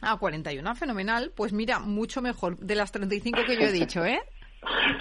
Ah, 0.00 0.16
41, 0.18 0.74
fenomenal. 0.74 1.32
Pues 1.34 1.52
mira, 1.52 1.80
mucho 1.80 2.22
mejor 2.22 2.58
de 2.58 2.74
las 2.74 2.92
35 2.92 3.40
que 3.46 3.56
yo 3.56 3.62
he 3.62 3.72
dicho, 3.72 4.04
¿eh? 4.04 4.20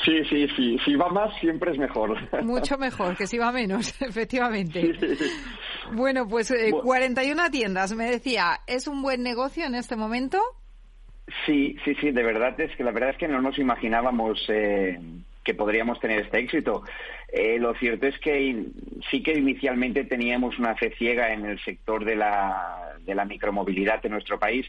Sí, 0.05 0.23
sí, 0.29 0.47
sí. 0.55 0.77
Si 0.85 0.95
va 0.95 1.09
más, 1.09 1.33
siempre 1.39 1.71
es 1.71 1.77
mejor. 1.77 2.17
Mucho 2.43 2.77
mejor 2.77 3.15
que 3.15 3.27
si 3.27 3.37
va 3.37 3.51
menos, 3.51 4.01
efectivamente. 4.01 4.93
Bueno, 5.91 6.27
pues 6.27 6.53
41 6.71 7.45
eh, 7.45 7.49
tiendas, 7.49 7.93
me 7.93 8.05
decía, 8.05 8.61
¿es 8.67 8.87
un 8.87 9.01
buen 9.01 9.23
negocio 9.23 9.65
en 9.65 9.75
este 9.75 9.95
momento? 9.95 10.39
Sí, 11.45 11.75
sí, 11.85 11.95
sí, 12.01 12.11
de 12.11 12.23
verdad 12.23 12.59
es 12.59 12.75
que 12.75 12.83
la 12.83 12.91
verdad 12.91 13.11
es 13.11 13.17
que 13.17 13.27
no 13.27 13.41
nos 13.41 13.57
imaginábamos 13.57 14.43
eh, 14.49 14.99
que 15.43 15.53
podríamos 15.53 15.99
tener 15.99 16.19
este 16.19 16.39
éxito. 16.39 16.83
Eh, 17.31 17.57
lo 17.59 17.73
cierto 17.75 18.07
es 18.07 18.17
que 18.19 18.65
sí 19.09 19.23
que 19.23 19.33
inicialmente 19.33 20.03
teníamos 20.03 20.57
una 20.59 20.75
fe 20.75 20.93
ciega 20.97 21.33
en 21.33 21.45
el 21.45 21.59
sector 21.63 22.05
de 22.05 22.15
la, 22.15 22.95
de 23.01 23.15
la 23.15 23.25
micromovilidad 23.25 24.05
en 24.05 24.11
nuestro 24.11 24.37
país, 24.37 24.65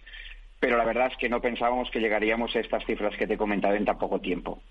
pero 0.64 0.78
la 0.78 0.84
verdad 0.84 1.08
es 1.12 1.18
que 1.18 1.28
no 1.28 1.42
pensábamos 1.42 1.90
que 1.90 2.00
llegaríamos 2.00 2.56
a 2.56 2.60
estas 2.60 2.82
cifras 2.86 3.14
que 3.18 3.26
te 3.26 3.34
he 3.34 3.36
comentado 3.36 3.74
en 3.74 3.84
tan 3.84 3.98
poco 3.98 4.18
tiempo. 4.18 4.62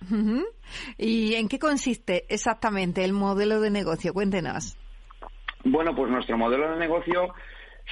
¿Y 0.97 1.35
en 1.35 1.47
qué 1.47 1.59
consiste 1.59 2.25
exactamente 2.29 3.03
el 3.03 3.13
modelo 3.13 3.62
de 3.62 3.69
negocio? 3.69 4.12
Cuéntenos. 4.12 4.75
Bueno, 5.63 5.95
pues 5.95 6.09
nuestro 6.09 6.35
modelo 6.35 6.71
de 6.71 6.79
negocio 6.79 7.35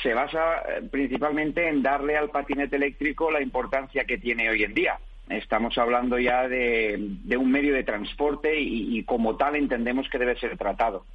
se 0.01 0.15
basa 0.15 0.63
eh, 0.67 0.81
principalmente 0.89 1.69
en 1.69 1.83
darle 1.83 2.17
al 2.17 2.31
patinete 2.31 2.77
eléctrico 2.77 3.29
la 3.29 3.39
importancia 3.39 4.03
que 4.05 4.17
tiene 4.17 4.49
hoy 4.49 4.63
en 4.63 4.73
día. 4.73 4.97
Estamos 5.29 5.77
hablando 5.77 6.17
ya 6.17 6.47
de, 6.47 6.97
un 7.37 7.51
medio 7.51 7.75
de 7.75 7.83
transporte 7.83 8.59
y, 8.59 9.03
como 9.03 9.37
tal 9.37 9.55
entendemos 9.55 10.09
que 10.09 10.17
debe 10.17 10.39
ser 10.39 10.57
tratado. 10.57 11.05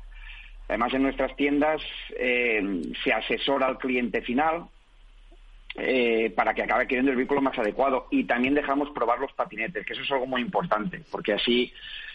Además, 0.69 0.95
en 0.95 1.03
nuestras 1.03 1.35
tiendas 1.35 1.83
eh, 2.17 2.63
se 3.03 3.13
asesora 3.13 3.67
al 3.67 3.79
cliente 3.79 4.23
final, 4.23 4.67
eh, 5.79 6.33
para 6.35 6.55
que 6.55 6.63
acabe 6.63 6.87
queriendo 6.87 7.11
el 7.11 7.17
vehículo 7.17 7.43
más 7.43 7.59
adecuado. 7.59 8.07
Y 8.11 8.25
también 8.25 8.55
dejamos 8.55 8.91
probar 8.91 9.19
los 9.19 9.33
patinetes, 9.33 9.85
que 9.85 9.93
eso 9.93 10.03
es 10.03 10.11
algo 10.11 10.27
muy 10.27 10.41
importante, 10.41 11.03
porque 11.11 11.35
así 11.35 11.73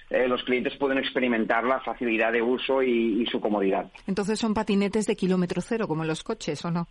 eh, 0.09 0.27
los 0.27 0.43
clientes 0.43 0.75
pueden 0.77 0.97
experimentar 0.97 1.63
la 1.63 1.79
facilidad 1.79 2.31
de 2.31 2.41
uso 2.41 2.81
y, 2.81 3.25
su 3.27 3.39
comodidad. 3.39 3.91
Entonces 4.07 4.39
son 4.39 4.53
patinetes 4.53 5.05
de 5.05 5.15
kilómetro 5.15 5.61
cero, 5.61 5.87
como 5.87 6.03
los 6.03 6.23
coches, 6.23 6.63
¿o 6.65 6.71
no? 6.71 6.87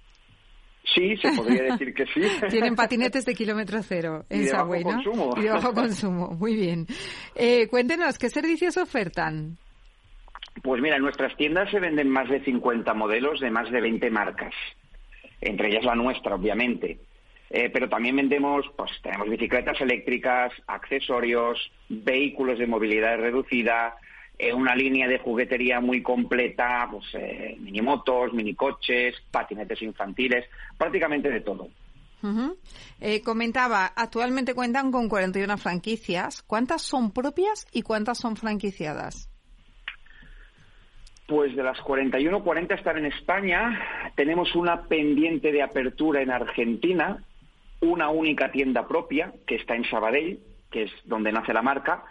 Sí, 0.95 1.17
se 1.19 1.31
podría 1.33 1.65
decir 1.65 1.93
que 1.93 2.07
sí. 2.07 2.23
Tienen 2.49 2.75
patinetes 2.75 3.27
de 3.27 3.35
kilómetro 3.35 3.83
cero 3.83 4.25
en 4.31 4.41
y 4.41 4.45
de 4.45 4.53
bajo 4.53 4.83
consumo. 4.83 5.35
Y 5.37 5.43
de 5.43 5.51
bajo 5.51 5.75
consumo, 5.75 6.31
muy 6.31 6.55
bien. 6.55 6.87
Eh, 7.35 7.69
cuéntenos, 7.69 8.17
¿qué 8.17 8.31
servicios 8.31 8.77
ofertan? 8.77 9.59
Pues 10.63 10.81
mira, 10.81 10.97
en 10.97 11.03
nuestras 11.03 11.37
tiendas 11.37 11.71
se 11.71 11.81
venden 11.81 12.09
más 12.09 12.29
de 12.29 12.43
50 12.43 12.95
modelos 12.95 13.41
de 13.41 13.51
más 13.51 13.71
de 13.71 13.81
20 13.81 14.11
marcas 14.11 14.55
entre 15.41 15.69
ellas 15.69 15.85
la 15.85 15.95
nuestra, 15.95 16.35
obviamente. 16.35 16.99
Eh, 17.51 17.69
pero 17.73 17.89
también 17.89 18.15
vendemos, 18.15 18.65
pues 18.77 18.93
tenemos 19.03 19.29
bicicletas 19.29 19.81
eléctricas, 19.81 20.53
accesorios, 20.69 21.59
vehículos 21.89 22.61
de 22.61 22.69
movilidad 22.69 23.19
reducida, 23.19 23.97
eh, 24.39 24.53
una 24.53 24.77
línea 24.77 25.09
de 25.09 25.19
juguetería 25.19 25.81
muy 25.81 26.01
completa, 26.01 26.87
pues 26.91 27.07
eh, 27.15 27.57
minimotos, 27.59 28.33
minicoches, 28.33 29.17
patinetes 29.33 29.83
infantiles, 29.83 30.47
prácticamente 30.79 31.29
de 31.29 31.41
todo. 31.41 31.69
comentaba, 33.25 33.87
actualmente 33.97 34.55
cuentan 34.55 34.93
con 34.93 35.09
41 35.09 35.57
franquicias. 35.57 36.43
¿Cuántas 36.43 36.83
son 36.83 37.11
propias 37.11 37.67
y 37.73 37.83
cuántas 37.83 38.19
son 38.19 38.37
franquiciadas? 38.37 39.30
Pues 41.31 41.55
de 41.55 41.63
las 41.63 41.81
41, 41.83 42.43
40 42.43 42.75
están 42.75 42.99
en 42.99 43.07
España. 43.07 43.81
Tenemos 44.17 44.57
una 44.57 44.83
pendiente 44.89 45.53
de 45.53 45.63
apertura 45.63 46.23
en 46.23 46.33
Argentina, 46.33 47.23
una 47.79 48.09
única 48.09 48.51
tienda 48.51 48.89
propia 48.89 49.33
que 49.47 49.55
está 49.55 49.77
en 49.77 49.85
Sabadell, 49.85 50.41
que 50.73 50.83
es 50.83 50.91
donde 51.05 51.31
nace 51.31 51.53
la 51.53 51.63
marca, 51.63 52.03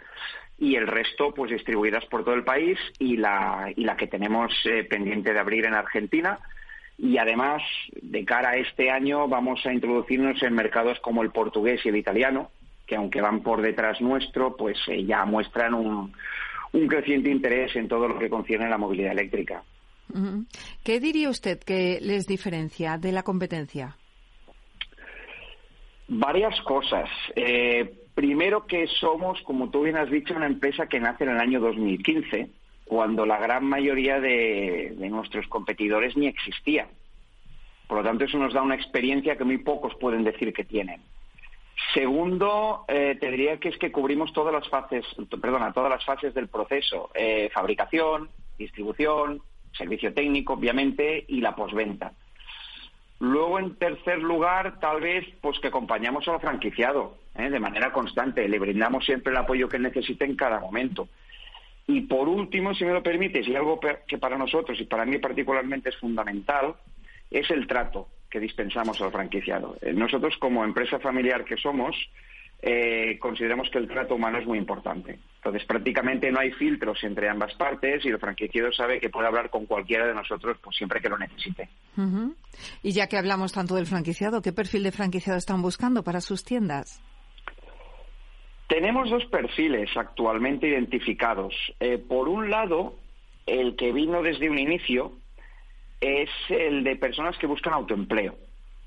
y 0.56 0.76
el 0.76 0.86
resto 0.86 1.34
pues 1.34 1.50
distribuidas 1.50 2.06
por 2.06 2.24
todo 2.24 2.34
el 2.34 2.44
país 2.44 2.78
y 2.98 3.18
la, 3.18 3.70
y 3.76 3.84
la 3.84 3.94
que 3.94 4.06
tenemos 4.06 4.54
eh, 4.64 4.84
pendiente 4.84 5.34
de 5.34 5.38
abrir 5.38 5.66
en 5.66 5.74
Argentina. 5.74 6.38
Y 6.96 7.18
además, 7.18 7.60
de 8.00 8.24
cara 8.24 8.52
a 8.52 8.56
este 8.56 8.90
año, 8.90 9.28
vamos 9.28 9.66
a 9.66 9.72
introducirnos 9.74 10.42
en 10.42 10.54
mercados 10.54 10.98
como 11.00 11.22
el 11.22 11.30
portugués 11.30 11.84
y 11.84 11.90
el 11.90 11.96
italiano, 11.96 12.50
que 12.86 12.96
aunque 12.96 13.20
van 13.20 13.42
por 13.42 13.60
detrás 13.60 14.00
nuestro, 14.00 14.56
pues 14.56 14.78
eh, 14.88 15.04
ya 15.04 15.26
muestran 15.26 15.74
un, 15.74 16.14
un 16.72 16.86
creciente 16.86 17.30
interés 17.30 17.74
en 17.76 17.88
todo 17.88 18.08
lo 18.08 18.18
que 18.18 18.28
concierne 18.28 18.66
a 18.66 18.70
la 18.70 18.78
movilidad 18.78 19.12
eléctrica. 19.12 19.62
¿Qué 20.82 20.98
diría 20.98 21.30
usted 21.30 21.60
que 21.60 21.98
les 22.00 22.26
diferencia 22.26 22.98
de 22.98 23.12
la 23.12 23.22
competencia? 23.22 23.96
Varias 26.08 26.60
cosas. 26.62 27.08
Eh, 27.36 28.00
Primero 28.20 28.66
que 28.66 28.86
somos, 28.86 29.40
como 29.44 29.70
tú 29.70 29.84
bien 29.84 29.96
has 29.96 30.10
dicho, 30.10 30.34
una 30.34 30.44
empresa 30.44 30.86
que 30.86 31.00
nace 31.00 31.24
en 31.24 31.30
el 31.30 31.38
año 31.38 31.58
2015, 31.58 32.50
cuando 32.84 33.24
la 33.24 33.38
gran 33.38 33.64
mayoría 33.64 34.20
de, 34.20 34.94
nuestros 35.10 35.46
competidores 35.46 36.18
ni 36.18 36.26
existían. 36.26 36.88
Por 37.86 37.96
lo 37.96 38.04
tanto, 38.04 38.24
eso 38.24 38.36
nos 38.36 38.52
da 38.52 38.60
una 38.60 38.74
experiencia 38.74 39.36
que 39.36 39.44
muy 39.44 39.56
pocos 39.56 39.94
pueden 39.98 40.22
decir 40.22 40.52
que 40.52 40.64
tienen. 40.64 41.00
Segundo, 41.94 42.84
eh, 42.88 43.16
te 43.18 43.30
diría 43.30 43.56
que 43.58 43.68
es 43.70 43.78
que 43.78 43.90
cubrimos 43.90 44.32
todas 44.32 44.52
las 44.52 44.68
fases, 44.68 45.04
perdona, 45.40 45.72
todas 45.72 45.90
las 45.90 46.04
fases 46.04 46.32
del 46.34 46.48
proceso: 46.48 47.10
eh, 47.14 47.50
fabricación, 47.52 48.28
distribución, 48.58 49.42
servicio 49.76 50.14
técnico, 50.14 50.52
obviamente, 50.52 51.24
y 51.26 51.40
la 51.40 51.56
posventa. 51.56 52.12
Luego, 53.18 53.58
en 53.58 53.74
tercer 53.76 54.18
lugar, 54.18 54.78
tal 54.78 55.00
vez, 55.00 55.26
pues 55.40 55.58
que 55.58 55.68
acompañamos 55.68 56.26
al 56.28 56.40
franquiciado 56.40 57.16
¿eh? 57.34 57.50
de 57.50 57.60
manera 57.60 57.92
constante, 57.92 58.48
le 58.48 58.58
brindamos 58.58 59.04
siempre 59.04 59.32
el 59.32 59.38
apoyo 59.38 59.68
que 59.68 59.78
necesite 59.78 60.24
en 60.24 60.36
cada 60.36 60.60
momento. 60.60 61.08
Y 61.86 62.02
por 62.02 62.28
último, 62.28 62.72
si 62.74 62.84
me 62.84 62.92
lo 62.92 63.02
permites, 63.02 63.46
y 63.48 63.56
algo 63.56 63.80
que 64.06 64.18
para 64.18 64.38
nosotros 64.38 64.80
y 64.80 64.84
para 64.84 65.04
mí 65.04 65.18
particularmente 65.18 65.88
es 65.88 65.96
fundamental, 65.96 66.74
es 67.30 67.50
el 67.50 67.66
trato 67.66 68.06
que 68.30 68.40
dispensamos 68.40 69.00
al 69.00 69.12
franquiciado. 69.12 69.76
Eh, 69.80 69.92
nosotros, 69.92 70.36
como 70.38 70.64
empresa 70.64 70.98
familiar 70.98 71.44
que 71.44 71.56
somos, 71.56 71.96
eh, 72.62 73.18
consideramos 73.18 73.70
que 73.70 73.78
el 73.78 73.88
trato 73.88 74.14
humano 74.14 74.38
es 74.38 74.46
muy 74.46 74.58
importante. 74.58 75.18
Entonces, 75.36 75.64
prácticamente 75.64 76.30
no 76.30 76.40
hay 76.40 76.52
filtros 76.52 77.02
entre 77.04 77.28
ambas 77.28 77.54
partes 77.54 78.04
y 78.04 78.08
el 78.08 78.18
franquiciado 78.18 78.70
sabe 78.72 79.00
que 79.00 79.08
puede 79.08 79.28
hablar 79.28 79.48
con 79.48 79.64
cualquiera 79.64 80.06
de 80.06 80.14
nosotros 80.14 80.58
pues, 80.62 80.76
siempre 80.76 81.00
que 81.00 81.08
lo 81.08 81.16
necesite. 81.16 81.68
Y 82.82 82.92
ya 82.92 83.06
que 83.06 83.16
hablamos 83.16 83.52
tanto 83.52 83.74
del 83.74 83.86
franquiciado, 83.86 84.42
¿qué 84.42 84.52
perfil 84.52 84.82
de 84.82 84.92
franquiciado 84.92 85.38
están 85.38 85.62
buscando 85.62 86.04
para 86.04 86.20
sus 86.20 86.44
tiendas? 86.44 87.02
Tenemos 88.68 89.10
dos 89.10 89.24
perfiles 89.26 89.88
actualmente 89.96 90.68
identificados. 90.68 91.54
Eh, 91.80 91.98
por 91.98 92.28
un 92.28 92.50
lado, 92.50 92.94
el 93.46 93.74
que 93.74 93.92
vino 93.92 94.22
desde 94.22 94.50
un 94.50 94.58
inicio 94.58 95.12
es 96.00 96.30
el 96.48 96.84
de 96.84 96.96
personas 96.96 97.36
que 97.38 97.46
buscan 97.46 97.74
autoempleo. 97.74 98.36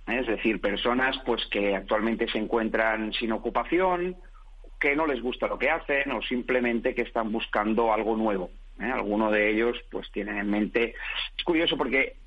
¿eh? 0.08 0.20
es 0.20 0.28
decir, 0.28 0.60
personas 0.60 1.18
pues 1.26 1.46
que 1.48 1.76
actualmente 1.76 2.28
se 2.28 2.38
encuentran 2.38 3.14
sin 3.14 3.32
ocupación, 3.32 4.16
que 4.80 4.96
no 4.96 5.08
les 5.08 5.22
gusta 5.22 5.48
lo 5.48 5.58
que 5.58 5.70
hacen 5.70 6.12
o 6.12 6.22
simplemente 6.22 6.94
que 6.94 7.04
están 7.04 7.32
buscando 7.32 7.94
algo 7.94 8.18
nuevo. 8.18 8.50
¿eh? 8.80 8.92
Algunos 8.92 9.32
de 9.32 9.52
ellos 9.52 9.78
pues 9.92 10.12
tienen 10.12 10.38
en 10.38 10.50
mente, 10.50 10.96
es 11.38 11.44
curioso 11.44 11.78
porque 11.78 12.18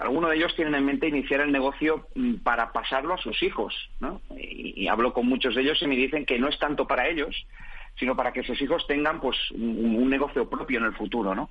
algunos 0.00 0.30
de 0.30 0.36
ellos 0.36 0.54
tienen 0.54 0.74
en 0.74 0.84
mente 0.84 1.08
iniciar 1.08 1.40
el 1.40 1.52
negocio 1.52 2.06
mm, 2.14 2.36
para 2.36 2.72
pasarlo 2.72 3.14
a 3.14 3.18
sus 3.18 3.42
hijos, 3.42 3.74
¿no? 4.00 4.22
Y, 4.36 4.88
hablo 4.88 5.12
con 5.12 5.26
muchos 5.26 5.54
de 5.54 5.62
ellos 5.62 5.80
y 5.82 5.86
me 5.86 5.96
dicen 5.96 6.24
que 6.24 6.38
no 6.38 6.48
es 6.48 6.58
tanto 6.58 6.86
para 6.86 7.08
ellos, 7.08 7.46
sino 7.98 8.16
para 8.16 8.32
que 8.32 8.42
sus 8.42 8.60
hijos 8.62 8.86
tengan 8.86 9.20
pues 9.20 9.36
un, 9.52 10.08
negocio 10.08 10.48
propio 10.48 10.78
en 10.78 10.86
el 10.86 10.94
futuro, 10.94 11.34
¿no? 11.34 11.50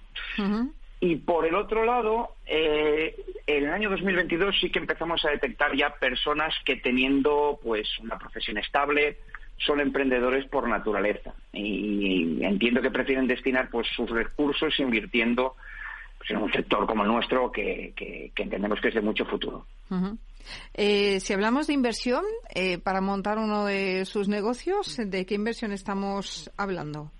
Y 1.04 1.16
por 1.16 1.48
el 1.48 1.56
otro 1.56 1.84
lado, 1.84 2.36
eh, 2.46 3.16
en 3.48 3.64
el 3.64 3.72
año 3.72 3.90
2022 3.90 4.56
sí 4.62 4.70
que 4.70 4.78
empezamos 4.78 5.26
a 5.26 5.32
detectar 5.32 5.76
ya 5.76 5.96
personas 5.96 6.54
que 6.64 6.76
teniendo 6.76 7.60
pues 7.62 7.90
una 8.00 8.20
profesión 8.20 8.60
estable 8.60 9.18
son 9.58 9.80
emprendedores 9.80 10.48
por 10.48 10.68
naturaleza 10.68 11.34
y 11.54 12.44
entiendo 12.44 12.84
que 12.84 12.92
prefieren 12.92 13.28
destinar 13.28 13.70
pues 13.72 13.88
sus 13.96 14.10
recursos 14.12 14.80
invirtiendo 14.80 15.56
pues, 16.20 16.30
en 16.30 16.38
un 16.38 16.52
sector 16.52 16.86
como 16.86 17.04
el 17.04 17.10
nuestro 17.10 17.52
que, 17.52 17.94
entendemos 18.36 18.80
que 18.80 18.90
es 18.90 18.94
de 18.94 19.02
mucho 19.02 19.26
futuro. 19.26 19.66
Eh, 20.76 21.20
si 21.20 21.34
hablamos 21.34 21.66
de 21.66 21.74
inversión 21.74 22.24
eh, 22.54 22.78
para 22.78 23.02
montar 23.02 23.40
uno 23.40 23.66
de 23.66 24.06
sus 24.06 24.28
negocios, 24.28 24.98
¿de 25.04 25.26
qué 25.26 25.34
inversión 25.34 25.72
estamos 25.72 26.52
hablando? 26.58 27.12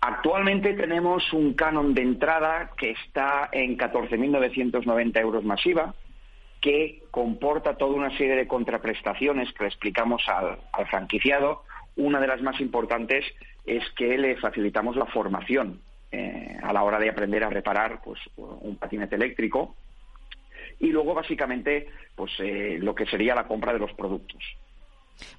Actualmente 0.00 0.74
tenemos 0.74 1.32
un 1.32 1.54
canon 1.54 1.92
de 1.92 2.02
entrada 2.02 2.70
que 2.76 2.90
está 2.90 3.48
en 3.50 3.76
14.990 3.76 5.20
euros 5.20 5.44
masiva, 5.44 5.94
que 6.60 7.02
comporta 7.10 7.76
toda 7.76 7.94
una 7.94 8.16
serie 8.16 8.36
de 8.36 8.46
contraprestaciones 8.46 9.52
que 9.52 9.64
le 9.64 9.68
explicamos 9.68 10.22
al, 10.28 10.58
franquiciado. 10.86 11.62
Una 11.96 12.20
de 12.20 12.28
las 12.28 12.40
más 12.42 12.60
importantes 12.60 13.24
es 13.66 13.82
que 13.96 14.16
le 14.16 14.36
facilitamos 14.36 14.96
la 14.96 15.06
formación 15.06 15.80
eh, 16.12 16.56
a 16.62 16.72
la 16.72 16.84
hora 16.84 16.98
de 16.98 17.10
aprender 17.10 17.42
a 17.42 17.50
reparar 17.50 18.00
pues, 18.02 18.20
un 18.36 18.76
patinete 18.76 19.16
eléctrico 19.16 19.74
y 20.80 20.88
luego 20.88 21.14
básicamente 21.14 21.88
pues 22.14 22.32
eh, 22.38 22.78
lo 22.80 22.94
que 22.94 23.06
sería 23.06 23.34
la 23.34 23.46
compra 23.46 23.72
de 23.72 23.80
los 23.80 23.92
productos. 23.94 24.42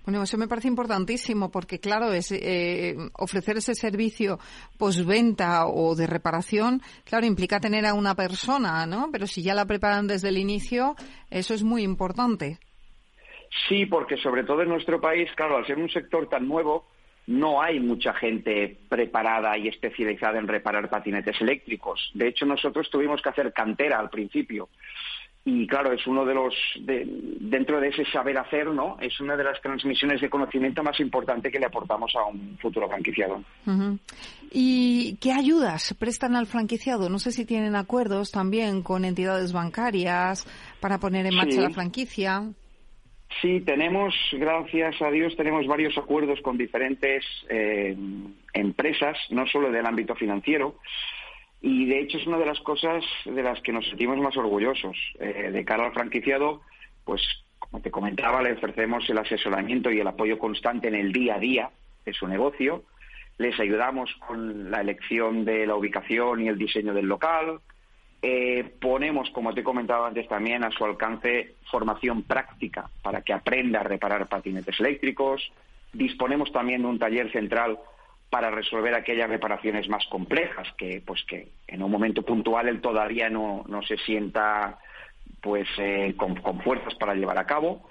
Bueno, 0.06 0.24
eso 0.24 0.38
me 0.38 0.48
parece 0.48 0.68
importantísimo 0.68 1.52
porque, 1.52 1.80
claro, 1.80 2.12
es 2.14 2.32
eh, 2.32 2.96
ofrecer 3.18 3.58
ese 3.58 3.76
servicio 3.76 4.40
postventa 4.78 5.68
o 5.68 5.96
de 5.96 6.08
reparación, 6.08 6.82
claro, 7.04 7.26
implica 7.26 7.60
tener 7.60 7.86
a 7.86 7.94
una 7.94 8.16
persona, 8.16 8.86
¿no? 8.86 9.10
Pero 9.12 9.28
si 9.28 9.44
ya 9.44 9.54
la 9.54 9.66
preparan 9.66 10.08
desde 10.08 10.30
el 10.30 10.38
inicio, 10.38 10.96
eso 11.30 11.54
es 11.54 11.64
muy 11.64 11.84
importante. 11.84 12.60
Sí, 13.68 13.86
porque 13.86 14.18
sobre 14.18 14.44
todo 14.44 14.62
en 14.62 14.70
nuestro 14.70 15.02
país, 15.02 15.30
claro, 15.36 15.58
al 15.58 15.66
ser 15.66 15.78
un 15.78 15.90
sector 15.90 16.30
tan 16.30 16.48
nuevo, 16.48 16.86
no 17.30 17.62
hay 17.62 17.80
mucha 17.80 18.12
gente 18.16 18.76
preparada 18.90 19.56
y 19.56 19.68
especializada 19.68 20.40
en 20.40 20.48
reparar 20.48 20.90
patinetes 20.90 21.40
eléctricos. 21.40 22.10
De 22.16 22.28
hecho, 22.28 22.44
nosotros 22.48 22.90
tuvimos 22.90 23.22
que 23.22 23.30
hacer 23.30 23.54
cantera 23.54 24.00
al 24.00 24.10
principio 24.10 24.68
y 25.46 25.68
claro, 25.68 25.94
es 25.94 26.06
uno 26.06 26.26
de 26.26 26.34
los, 26.34 26.54
dentro 26.80 27.80
de 27.80 27.90
ese 27.90 28.04
saber 28.12 28.38
hacer, 28.38 28.68
¿no? 28.68 28.98
Es 29.00 29.20
una 29.20 29.38
de 29.38 29.44
las 29.44 29.62
transmisiones 29.62 30.22
de 30.22 30.30
conocimiento 30.30 30.84
más 30.84 31.00
importante 31.00 31.50
que 31.52 31.60
le 31.60 31.66
aportamos 31.66 32.12
a 32.16 32.26
un 32.26 32.58
futuro 32.60 32.88
franquiciado. 32.90 33.44
¿Y 34.52 35.16
qué 35.18 35.32
ayudas 35.32 35.96
prestan 35.98 36.36
al 36.36 36.46
franquiciado? 36.46 37.10
No 37.10 37.20
sé 37.20 37.32
si 37.32 37.46
tienen 37.46 37.76
acuerdos 37.76 38.32
también 38.32 38.84
con 38.84 39.06
entidades 39.06 39.54
bancarias 39.54 40.46
para 40.80 41.00
poner 41.00 41.26
en 41.26 41.36
marcha 41.36 41.62
la 41.62 41.70
franquicia. 41.70 42.44
Sí, 43.42 43.62
tenemos, 43.62 44.14
gracias 44.34 45.02
a 45.02 45.12
Dios, 45.12 45.36
tenemos 45.38 45.66
varios 45.68 45.98
acuerdos 45.98 46.42
con 46.42 46.58
diferentes 46.58 47.24
eh, 47.48 47.96
empresas, 48.54 49.18
no 49.30 49.46
solo 49.48 49.72
del 49.72 49.86
ámbito 49.86 50.16
financiero. 50.16 50.76
Y 51.62 51.86
de 51.86 52.00
hecho 52.00 52.18
es 52.18 52.28
una 52.28 52.38
de 52.38 52.46
las 52.46 52.60
cosas 52.62 53.04
de 53.26 53.44
las 53.44 53.62
que 53.62 53.72
nos 53.72 53.88
sentimos 53.88 54.18
más 54.18 54.36
orgullosos. 54.36 54.98
Eh, 55.20 55.52
de 55.52 55.66
cara 55.66 55.86
al 55.86 55.94
franquiciado, 55.94 56.62
pues 57.06 57.22
como 57.60 57.82
te 57.82 57.92
comentaba, 57.92 58.42
le 58.42 58.54
ofrecemos 58.54 59.10
el 59.10 59.18
asesoramiento 59.20 59.92
y 59.92 60.00
el 60.00 60.08
apoyo 60.08 60.40
constante 60.40 60.88
en 60.88 60.96
el 60.96 61.12
día 61.12 61.36
a 61.36 61.40
día 61.40 61.70
de 62.06 62.14
su 62.14 62.28
negocio. 62.28 62.84
Les 63.38 63.58
ayudamos 63.60 64.14
con 64.28 64.72
la 64.72 64.82
elección 64.82 65.46
de 65.46 65.68
la 65.68 65.76
ubicación 65.76 66.42
y 66.42 66.48
el 66.48 66.58
diseño 66.58 66.94
del 66.94 67.06
local. 67.06 67.60
Eh, 68.22 68.76
ponemos, 68.82 69.30
como 69.32 69.54
te 69.54 69.62
he 69.62 69.64
comentado 69.64 70.06
antes 70.06 70.28
también, 70.28 70.64
a 70.64 70.72
su 70.72 70.84
alcance 70.84 71.56
formación 71.72 72.24
práctica 72.24 72.90
para 73.02 73.22
que 73.22 73.34
aprenda 73.34 73.80
a 73.80 73.84
reparar 73.84 74.28
patinetes 74.28 74.80
eléctricos. 74.80 75.52
Disponemos 75.94 76.52
también 76.52 76.82
de 76.82 76.88
un 76.88 77.00
taller 77.00 77.32
central 77.32 77.80
para 78.30 78.52
resolver 78.52 78.94
aquellas 78.94 79.30
reparaciones 79.30 79.88
más 79.90 80.06
complejas 80.08 80.68
que 80.78 81.02
pues 81.06 81.24
que 81.24 81.48
en 81.68 81.82
un 81.82 81.92
momento 81.92 82.22
puntual 82.22 82.68
él 82.68 82.82
todavía 82.82 83.30
no, 83.30 83.64
no 83.68 83.82
se 83.82 83.98
sienta 83.98 84.78
pues 85.42 85.68
eh, 85.78 86.14
con, 86.16 86.36
fuerzas 86.62 86.94
para 86.96 87.16
llevar 87.16 87.38
a 87.40 87.48
cabo 87.48 87.90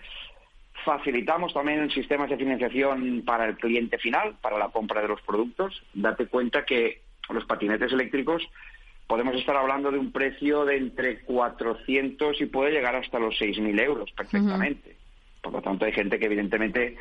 facilitamos 0.85 1.53
también 1.53 1.91
sistemas 1.91 2.31
de 2.31 2.37
financiación 2.37 3.25
para 3.27 3.47
el 3.47 3.57
cliente 3.57 3.99
final 3.99 4.37
para 4.41 4.59
la 4.59 4.69
compra 4.69 5.03
de 5.03 5.09
los 5.09 5.21
productos 5.23 5.83
date 5.93 6.27
cuenta 6.27 6.65
que 6.65 7.03
los 7.31 7.45
patinetes 7.45 7.93
eléctricos 7.93 8.49
podemos 9.09 9.35
estar 9.35 9.57
hablando 9.57 9.91
de 9.91 9.99
un 9.99 10.13
precio 10.13 10.65
de 10.65 10.77
entre 10.77 11.21
400 11.23 12.41
y 12.41 12.47
puede 12.47 12.71
llegar 12.71 12.95
hasta 12.95 13.19
los 13.19 13.35
6.000 13.35 13.81
euros 13.81 14.13
perfectamente 14.13 14.99
por 15.41 15.53
lo 15.53 15.63
tanto, 15.63 15.85
hay 15.85 15.93
gente 15.93 16.19
que 16.19 16.27
evidentemente 16.27 16.97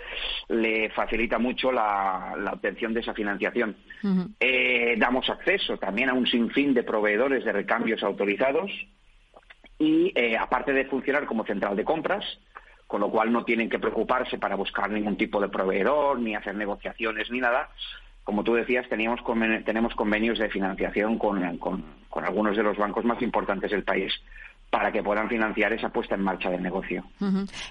le 0.48 0.90
facilita 0.92 1.38
mucho 1.38 1.72
la, 1.72 2.34
obtención 2.54 2.94
de 2.94 3.02
esa 3.02 3.14
financiación. 3.14 3.76
Eh, 4.40 4.96
damos 4.98 5.30
acceso 5.30 5.78
también 5.78 6.10
a 6.10 6.14
un 6.14 6.28
sinfín 6.28 6.74
de 6.74 6.84
proveedores 6.84 7.44
de 7.44 7.52
recambios 7.52 8.04
autorizados 8.04 8.72
y, 9.80 10.12
eh, 10.16 10.38
aparte 10.38 10.72
de 10.72 10.86
funcionar 10.86 11.26
como 11.26 11.46
central 11.46 11.76
de 11.76 11.84
compras, 11.84 12.24
con 12.86 13.02
lo 13.02 13.10
cual 13.12 13.32
no 13.32 13.44
tienen 13.44 13.70
que 13.70 13.80
preocuparse 13.80 14.38
para 14.38 14.56
buscar 14.56 14.90
ningún 14.90 15.18
tipo 15.18 15.42
de 15.42 15.50
proveedor, 15.50 16.20
ni 16.20 16.36
hacer 16.36 16.56
negociaciones, 16.56 17.30
ni 17.30 17.42
nada. 17.42 17.70
Como 18.28 18.44
tú 18.44 18.56
decías, 18.56 18.86
teníamos 18.90 19.22
tenemos 19.64 19.96
convenios 19.96 20.38
de 20.38 20.50
financiación 20.50 21.18
con 21.18 21.42
algunos 22.26 22.58
de 22.58 22.64
los 22.64 22.76
bancos 22.76 23.06
más 23.06 23.22
importantes 23.22 23.72
del 23.72 23.86
país 23.86 24.12
para 24.70 24.92
que 24.92 25.02
puedan 25.02 25.30
financiar 25.30 25.72
esa 25.72 25.88
puesta 25.88 26.16
en 26.16 26.24
marcha 26.24 26.50
del 26.50 26.62
negocio. 26.62 27.06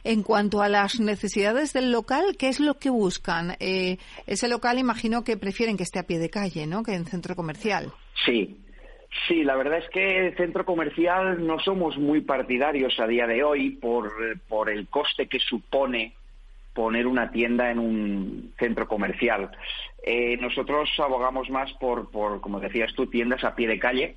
En 0.02 0.22
cuanto 0.22 0.62
a 0.62 0.70
las 0.70 0.98
necesidades 0.98 1.74
del 1.74 1.92
local, 1.92 2.36
¿qué 2.38 2.48
es 2.48 2.58
lo 2.58 2.78
que 2.78 2.88
buscan? 2.88 3.54
Eh, 3.60 3.98
ese 4.26 4.48
local 4.48 4.78
imagino 4.78 5.24
que 5.24 5.36
prefieren 5.36 5.76
que 5.76 5.82
esté 5.82 5.98
a 5.98 6.06
pie 6.06 6.18
de 6.18 6.30
calle, 6.30 6.66
¿no? 6.66 6.82
Que 6.82 6.94
en 6.94 7.04
centro 7.04 7.36
comercial. 7.36 7.92
Sí, 8.24 8.56
sí, 9.28 9.44
la 9.44 9.56
verdad 9.56 9.80
es 9.80 9.90
que 9.90 10.28
el 10.28 10.36
centro 10.38 10.64
comercial 10.64 11.46
no 11.46 11.58
somos 11.58 11.98
muy 11.98 12.22
partidarios 12.22 12.98
a 12.98 13.06
día 13.06 13.26
de 13.26 13.44
hoy 13.44 13.72
por, 13.72 14.10
por 14.48 14.70
el 14.70 14.88
coste 14.88 15.26
que 15.26 15.38
supone 15.38 16.14
poner 16.76 17.06
una 17.06 17.30
tienda 17.30 17.70
en 17.70 17.78
un 17.78 18.52
centro 18.58 18.86
comercial. 18.86 19.50
Eh, 20.04 20.36
nosotros 20.36 20.90
abogamos 20.98 21.48
más 21.48 21.72
por, 21.80 22.10
por, 22.10 22.42
como 22.42 22.60
decías 22.60 22.92
tú, 22.94 23.06
tiendas 23.06 23.42
a 23.44 23.56
pie 23.56 23.66
de 23.66 23.78
calle, 23.78 24.16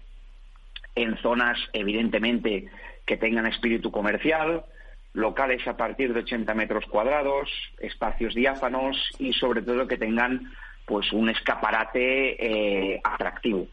en 0.94 1.18
zonas 1.18 1.58
evidentemente 1.72 2.68
que 3.06 3.16
tengan 3.16 3.48
espíritu 3.48 3.92
comercial, 3.92 4.66
locales 5.14 5.66
a 5.68 5.78
partir 5.78 6.14
de 6.14 6.20
80 6.20 6.54
metros 6.54 6.86
cuadrados, 6.86 7.50
espacios 7.80 8.36
diáfanos 8.36 8.98
y 9.18 9.32
sobre 9.32 9.62
todo 9.62 9.88
que 9.88 9.98
tengan 9.98 10.52
pues 10.86 11.14
un 11.14 11.30
escaparate 11.30 12.94
eh, 12.94 13.02
atractivo. 13.04 13.68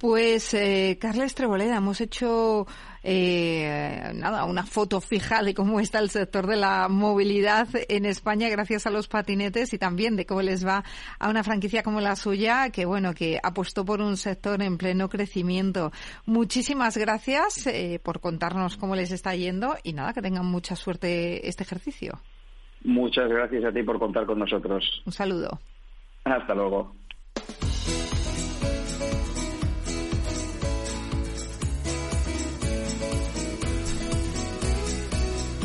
Pues, 0.00 0.54
eh, 0.54 0.96
Carles 0.98 1.34
Treboleda, 1.34 1.76
hemos 1.76 2.00
hecho 2.00 2.66
eh, 3.02 4.10
nada, 4.14 4.46
una 4.46 4.64
foto 4.64 4.98
fija 5.02 5.42
de 5.42 5.52
cómo 5.52 5.78
está 5.78 5.98
el 5.98 6.08
sector 6.08 6.46
de 6.46 6.56
la 6.56 6.88
movilidad 6.88 7.68
en 7.86 8.06
España 8.06 8.48
gracias 8.48 8.86
a 8.86 8.90
los 8.90 9.08
patinetes 9.08 9.74
y 9.74 9.78
también 9.78 10.16
de 10.16 10.24
cómo 10.24 10.40
les 10.40 10.66
va 10.66 10.84
a 11.18 11.28
una 11.28 11.44
franquicia 11.44 11.82
como 11.82 12.00
la 12.00 12.16
suya, 12.16 12.70
que 12.70 12.86
bueno, 12.86 13.12
que 13.12 13.38
apostó 13.42 13.84
por 13.84 14.00
un 14.00 14.16
sector 14.16 14.62
en 14.62 14.78
pleno 14.78 15.10
crecimiento. 15.10 15.92
Muchísimas 16.24 16.96
gracias 16.96 17.66
eh, 17.66 18.00
por 18.02 18.20
contarnos 18.20 18.78
cómo 18.78 18.96
les 18.96 19.12
está 19.12 19.36
yendo 19.36 19.76
y 19.82 19.92
nada, 19.92 20.14
que 20.14 20.22
tengan 20.22 20.46
mucha 20.46 20.76
suerte 20.76 21.46
este 21.46 21.62
ejercicio. 21.62 22.18
Muchas 22.84 23.28
gracias 23.28 23.66
a 23.66 23.70
ti 23.70 23.82
por 23.82 23.98
contar 23.98 24.24
con 24.24 24.38
nosotros. 24.38 25.02
Un 25.04 25.12
saludo. 25.12 25.60
Hasta 26.24 26.54
luego. 26.54 26.94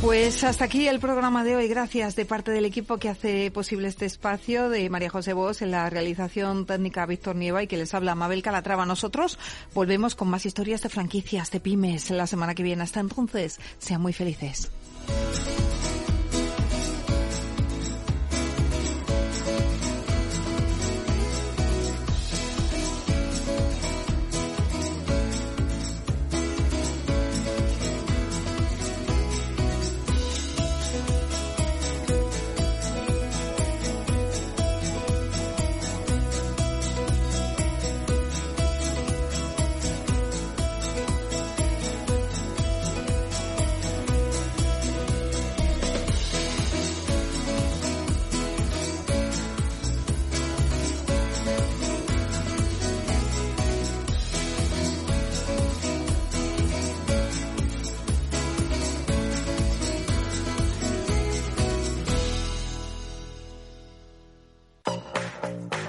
Pues 0.05 0.43
hasta 0.43 0.65
aquí 0.65 0.87
el 0.87 0.99
programa 0.99 1.43
de 1.43 1.55
hoy. 1.55 1.67
Gracias 1.67 2.15
de 2.15 2.25
parte 2.25 2.51
del 2.51 2.63
equipo 2.63 2.97
que 2.97 3.09
hace 3.09 3.49
posible 3.49 3.87
este 3.87 4.05
espacio 4.05 4.69
de 4.69 4.87
María 4.91 5.09
José 5.09 5.33
Bos 5.33 5.63
en 5.63 5.71
la 5.71 5.89
realización 5.89 6.67
técnica 6.67 7.07
Víctor 7.07 7.35
Nieva 7.35 7.63
y 7.63 7.67
que 7.67 7.75
les 7.75 7.91
habla 7.95 8.13
Mabel 8.13 8.43
Calatrava. 8.43 8.85
Nosotros 8.85 9.39
volvemos 9.73 10.13
con 10.13 10.27
más 10.27 10.45
historias 10.45 10.83
de 10.83 10.89
franquicias, 10.89 11.49
de 11.49 11.59
pymes 11.59 12.11
la 12.11 12.27
semana 12.27 12.53
que 12.53 12.61
viene. 12.61 12.83
Hasta 12.83 12.99
entonces, 12.99 13.59
sean 13.79 13.99
muy 13.99 14.13
felices. 14.13 14.69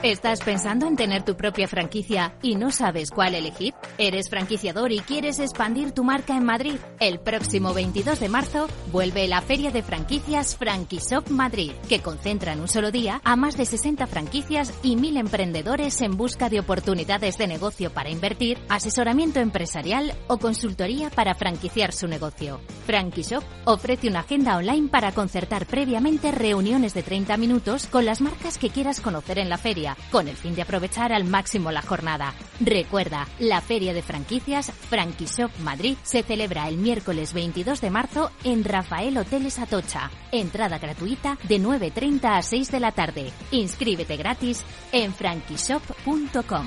¿Estás 0.07 0.39
pensando 0.39 0.87
en 0.87 0.95
tener 0.95 1.25
tu 1.25 1.37
propia 1.37 1.67
franquicia 1.67 2.37
y 2.41 2.55
no 2.55 2.71
sabes 2.71 3.11
cuál 3.11 3.35
elegir? 3.35 3.75
¿Eres 3.99 4.29
franquiciador 4.29 4.93
y 4.93 4.99
quieres 4.99 5.39
expandir 5.39 5.93
tu 5.93 6.05
marca 6.05 6.37
en 6.37 6.45
Madrid? 6.45 6.77
El 7.01 7.19
próximo 7.19 7.73
22 7.73 8.21
de 8.21 8.29
marzo 8.29 8.69
vuelve 8.93 9.27
la 9.27 9.41
Feria 9.41 9.71
de 9.71 9.83
Franquicias 9.83 10.55
Franquishop 10.55 11.31
Madrid, 11.31 11.73
que 11.89 12.01
concentra 12.01 12.53
en 12.53 12.61
un 12.61 12.69
solo 12.69 12.91
día 12.91 13.23
a 13.25 13.37
más 13.37 13.57
de 13.57 13.65
60 13.65 14.07
franquicias 14.07 14.75
y 14.83 14.97
mil 14.97 15.17
emprendedores 15.17 16.03
en 16.03 16.15
busca 16.15 16.51
de 16.51 16.61
oportunidades 16.61 17.39
de 17.39 17.47
negocio 17.47 17.91
para 17.91 18.11
invertir, 18.11 18.59
asesoramiento 18.69 19.41
empresarial 19.41 20.13
o 20.27 20.37
consultoría 20.37 21.09
para 21.09 21.35
franquiciar 21.35 21.95
su 21.95 22.07
negocio. 22.07 22.61
Franquishop 22.85 23.45
ofrece 23.65 24.09
una 24.09 24.21
agenda 24.21 24.59
online 24.59 24.89
para 24.89 25.13
concertar 25.13 25.65
previamente 25.65 26.33
reuniones 26.33 26.93
de 26.93 27.03
30 27.03 27.39
minutos 27.39 27.87
con 27.87 28.05
las 28.05 28.21
marcas 28.21 28.59
que 28.59 28.69
quieras 28.69 29.01
conocer 29.01 29.39
en 29.39 29.49
la 29.49 29.57
feria 29.57 29.97
con 30.11 30.29
el 30.29 30.37
fin 30.37 30.55
de 30.55 30.63
aprovechar 30.63 31.15
al 31.15 31.25
máximo 31.25 31.73
la 31.73 31.81
jornada. 31.81 32.35
Recuerda, 32.61 33.27
la 33.39 33.63
Feria 33.87 33.95
de 33.95 34.03
Franquicias 34.03 34.73
Franquishop 34.73 35.59
Madrid 35.61 35.97
se 36.03 36.25
celebra 36.25 36.69
el 36.69 36.77
miércoles 36.77 37.33
22 37.33 37.81
de 37.81 37.91
marzo 37.91 38.33
en 38.43 38.65
Rafael 38.65 39.17
Hoteles 39.17 39.61
Atocha. 39.61 40.11
Entrada 40.33 40.79
gratuita 40.79 41.39
de 41.45 41.61
9.30 41.61 42.37
a 42.37 42.43
6 42.43 42.73
de 42.73 42.81
la 42.81 42.91
tarde. 42.91 43.31
Inscríbete 43.53 44.17
gratis 44.17 44.65
en 44.91 45.15
franquishop.com. 45.15 46.67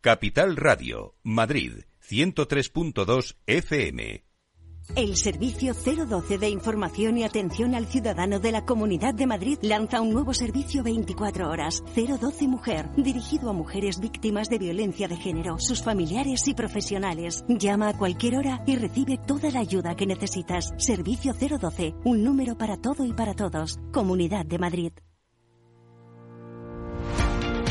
Capital 0.00 0.54
Radio, 0.56 1.16
Madrid, 1.24 1.84
103.2 2.08 3.34
FM. 3.46 4.31
El 4.94 5.16
Servicio 5.16 5.72
012 5.74 6.36
de 6.36 6.50
Información 6.50 7.16
y 7.16 7.24
Atención 7.24 7.74
al 7.74 7.86
Ciudadano 7.86 8.38
de 8.40 8.52
la 8.52 8.66
Comunidad 8.66 9.14
de 9.14 9.26
Madrid 9.26 9.58
lanza 9.62 10.00
un 10.02 10.10
nuevo 10.10 10.34
servicio 10.34 10.82
24 10.82 11.48
horas, 11.48 11.82
012 11.96 12.46
Mujer, 12.46 12.90
dirigido 12.96 13.48
a 13.48 13.54
mujeres 13.54 14.00
víctimas 14.00 14.50
de 14.50 14.58
violencia 14.58 15.08
de 15.08 15.16
género, 15.16 15.58
sus 15.58 15.82
familiares 15.82 16.46
y 16.46 16.54
profesionales. 16.54 17.44
Llama 17.48 17.88
a 17.88 17.96
cualquier 17.96 18.36
hora 18.36 18.62
y 18.66 18.76
recibe 18.76 19.18
toda 19.18 19.50
la 19.50 19.60
ayuda 19.60 19.94
que 19.94 20.06
necesitas. 20.06 20.72
Servicio 20.76 21.32
012, 21.32 21.94
un 22.04 22.22
número 22.22 22.58
para 22.58 22.76
todo 22.76 23.04
y 23.04 23.12
para 23.12 23.34
todos. 23.34 23.78
Comunidad 23.92 24.44
de 24.44 24.58
Madrid. 24.58 24.92